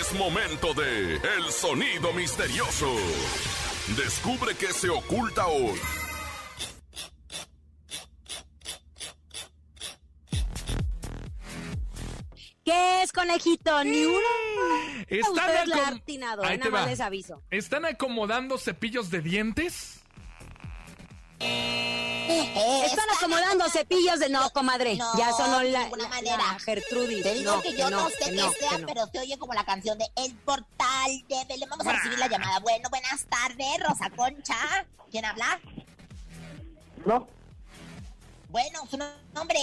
Es 0.00 0.12
momento 0.14 0.72
de 0.72 1.16
El 1.16 1.52
Sonido 1.52 2.12
Misterioso. 2.14 2.94
Descubre 3.98 4.54
qué 4.54 4.72
se 4.72 4.88
oculta 4.88 5.46
hoy. 5.46 5.78
¿Qué 12.64 13.02
es, 13.02 13.12
conejito? 13.12 13.82
Ni 13.84 14.04
uno. 14.04 14.18
Están 15.08 15.32
Ustedes 15.32 15.66
la 15.68 15.88
atinado, 15.88 16.44
Ahí 16.44 16.54
eh, 16.54 16.58
nada 16.58 16.70
más 16.70 16.82
va. 16.82 16.90
les 16.90 17.00
aviso. 17.00 17.42
¿Están 17.50 17.84
acomodando 17.84 18.56
cepillos 18.58 19.10
de 19.10 19.20
dientes? 19.20 19.98
Están 21.40 23.04
acomodando 23.18 23.68
cepillos 23.68 24.20
de... 24.20 24.28
No, 24.28 24.48
comadre, 24.50 24.94
No, 24.96 25.18
ya 25.18 25.32
sonó 25.32 25.58
de 25.58 25.70
la, 25.72 25.80
ninguna 25.82 26.04
la- 26.04 26.08
manera. 26.08 26.36
la 26.36 26.58
Gertrudis. 26.60 27.22
Te 27.22 27.34
digo 27.34 27.56
No, 27.56 27.62
que 27.62 27.76
yo 27.76 27.90
no, 27.90 28.02
no, 28.04 28.08
sé 28.10 28.16
qué 28.26 28.32
no, 28.32 28.52
sea, 28.52 28.78
pero 28.86 29.06
se 29.06 29.18
oye 29.18 29.36
como 29.38 29.52
la 29.54 29.64
canción 29.64 29.98
de 29.98 30.06
El 30.16 30.32
Portal 30.36 31.10
de 31.28 31.44
Belén. 31.48 31.68
Vamos 31.68 31.84
a 31.86 31.92
recibir 31.94 32.18
la 32.18 32.28
llamada. 32.28 32.60
Bueno, 32.60 32.88
buenas 32.90 33.24
tardes, 33.26 33.66
Rosa 33.80 34.08
Concha. 34.14 34.86
¿Quién 35.10 35.24
habla? 35.24 35.60
No. 37.04 37.26
Bueno, 38.50 38.86
su 38.88 38.96
nombre. 39.34 39.58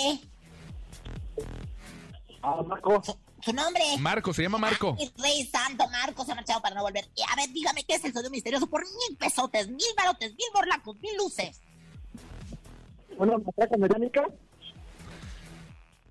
Ah, 2.41 2.62
Marco. 2.65 3.02
Su 3.41 3.54
nombre. 3.54 3.84
Marco, 3.99 4.34
se 4.34 4.43
llama 4.43 4.58
Marco. 4.58 4.93
Mi 4.93 5.12
rey 5.17 5.45
santo 5.45 5.88
Marco 5.89 6.25
se 6.25 6.32
ha 6.32 6.36
marchado 6.36 6.62
para 6.62 6.75
no 6.75 6.82
volver. 6.82 7.10
Y 7.15 7.21
a 7.21 7.36
ver, 7.36 7.49
dígame 7.52 7.84
qué 7.84 7.95
es 7.95 8.04
el 8.06 8.13
sonido 8.13 8.30
misterioso 8.32 8.67
por 8.67 8.82
mil 8.84 9.17
pesotes, 9.17 9.67
mil 9.69 9.80
barotes, 9.95 10.32
mil 10.32 10.47
borlacos, 10.54 10.95
mil 10.99 11.15
luces. 11.17 11.62
Una 13.17 13.38
matraca 13.38 13.78
mecánica. 13.78 14.23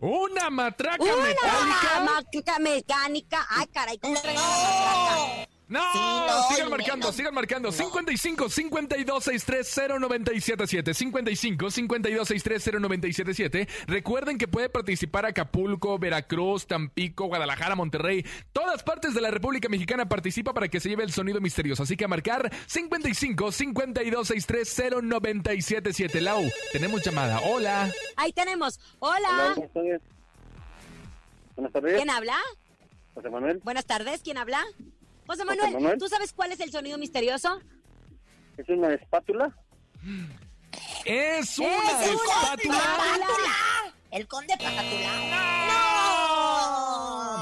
Una 0.00 0.48
matraca 0.50 1.02
Una 1.02 1.16
metálica. 1.16 2.00
matraca 2.04 2.58
mecánica. 2.60 3.46
Ay, 3.50 3.66
caray, 3.66 3.98
¿cómo 3.98 4.12
una 4.12 4.22
matraca? 4.32 5.48
No, 5.68 5.80
Sí, 5.92 5.98
no, 5.98 6.48
sigan 6.48 6.66
y 6.66 6.70
marcando, 6.70 7.12
sigan 7.12 7.34
marcando. 7.34 7.70
55 7.72 8.48
52 8.48 9.24
630 9.24 9.98
977 9.98 10.94
55 10.94 11.70
52 11.70 12.28
630 12.28 12.80
977 12.80 13.68
Recuerden 13.86 14.38
que 14.38 14.48
puede 14.48 14.70
participar 14.70 15.26
Acapulco, 15.26 15.98
Veracruz, 15.98 16.66
Tampico, 16.66 17.26
Guadalajara, 17.26 17.74
Monterrey. 17.74 18.24
Todas 18.52 18.82
partes 18.82 19.12
de 19.12 19.20
la 19.20 19.30
República 19.30 19.68
Mexicana 19.68 20.08
participa 20.08 20.54
para 20.54 20.68
que 20.68 20.80
se 20.80 20.88
lleve 20.88 21.04
el 21.04 21.12
sonido 21.12 21.38
misterioso. 21.40 21.82
Así 21.82 21.96
que 21.98 22.06
a 22.06 22.08
marcar 22.08 22.50
55 22.66 23.52
52 23.52 24.28
630 24.28 25.02
977 25.02 26.20
Lau, 26.22 26.50
tenemos 26.72 27.02
llamada. 27.04 27.40
Hola. 27.44 27.92
Ahí 28.16 28.32
tenemos. 28.32 28.80
Hola. 29.00 29.54
Tardes. 29.74 30.00
Buenas 31.56 31.72
tardes. 31.72 31.96
¿Quién 31.96 32.08
habla? 32.10 32.36
José 33.14 33.28
Manuel. 33.28 33.60
Buenas 33.64 33.84
tardes. 33.84 34.22
¿Quién 34.22 34.38
habla? 34.38 34.64
José 35.28 35.44
José 35.44 35.70
Manuel. 35.70 35.98
¿tú 35.98 36.08
sabes 36.08 36.32
cuál 36.32 36.52
es 36.52 36.60
el 36.60 36.72
sonido 36.72 36.96
misterioso? 36.96 37.60
¿Es 38.56 38.66
una 38.70 38.94
espátula? 38.94 39.54
Es 41.04 41.58
una 41.58 41.68
¡Es 41.68 42.14
una 42.14 42.14
espátula. 42.14 42.78
¡Pátula! 42.78 43.94
¿El 44.10 44.26
conde 44.26 44.54
Pátula? 44.56 45.12
¡No! 45.68 45.97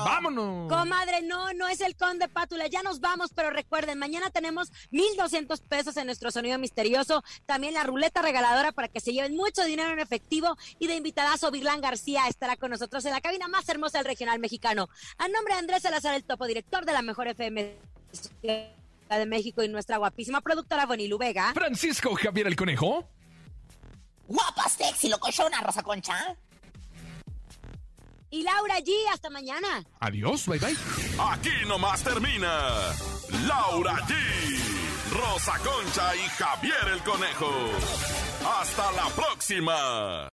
Vámonos. 0.07 0.69
Comadre, 0.69 1.23
no, 1.23 1.53
no 1.55 1.67
es 1.67 1.81
el 1.81 1.97
conde 1.97 2.29
Pátula. 2.29 2.69
Ya 2.69 2.85
nos 2.85 3.01
vamos, 3.01 3.33
pero 3.35 3.51
recuerden, 3.51 3.99
mañana 3.99 4.31
tenemos 4.31 4.71
1,200 4.93 5.61
pesos 5.63 5.97
en 5.97 6.07
nuestro 6.07 6.31
sonido 6.31 6.57
misterioso. 6.61 7.25
También 7.45 7.75
la 7.75 7.83
ruleta 7.83 8.23
regaladora 8.23 8.71
para 8.71 8.87
que 8.87 9.01
se 9.01 9.13
lleven 9.13 9.35
mucho 9.35 9.65
dinero 9.65 9.91
en 9.91 9.99
efectivo. 9.99 10.57
Y 10.79 10.87
de 10.87 10.95
invitadazo, 10.95 11.51
Virlán 11.51 11.81
García 11.81 12.29
estará 12.29 12.57
con 12.57 12.71
nosotros 12.71 13.05
en 13.05 13.11
la 13.11 13.21
cabina 13.21 13.49
más 13.49 13.69
hermosa 13.69 13.99
del 13.99 14.07
regional 14.07 14.39
mexicano. 14.39 14.89
A 15.19 15.27
nombre 15.27 15.55
de 15.55 15.59
Andrés 15.59 15.83
Salazar, 15.83 16.15
el 16.15 16.23
topo 16.23 16.47
director 16.47 16.85
de 16.85 16.93
la 16.93 17.03
mejor 17.03 17.27
FM 17.27 17.75
de 18.43 19.27
México 19.27 19.65
y 19.65 19.69
nuestra 19.69 19.97
guapísima 19.97 20.41
productora 20.41 20.87
Bonilu 20.87 21.19
Vega. 21.19 21.53
Francisco 21.53 22.15
Javier 22.15 22.47
el 22.47 22.55
Conejo. 22.55 23.09
Guapa, 24.29 24.69
sexy, 24.69 25.09
locochona, 25.09 25.61
Rosa 25.63 25.83
Concha. 25.83 26.37
Y 28.37 28.43
Laura 28.43 28.79
G, 28.81 28.93
hasta 29.11 29.31
mañana. 29.31 29.83
Adiós, 29.99 30.47
bye 30.47 30.59
bye. 30.59 30.77
Aquí 31.33 31.65
nomás 31.67 32.03
termina 32.03 32.53
Laura 33.47 33.97
G, 34.07 34.15
Rosa 35.11 35.59
Concha 35.65 36.15
y 36.15 36.29
Javier 36.37 36.89
el 36.93 37.03
Conejo. 37.03 37.51
Hasta 38.61 38.93
la 38.93 39.09
próxima. 39.17 40.36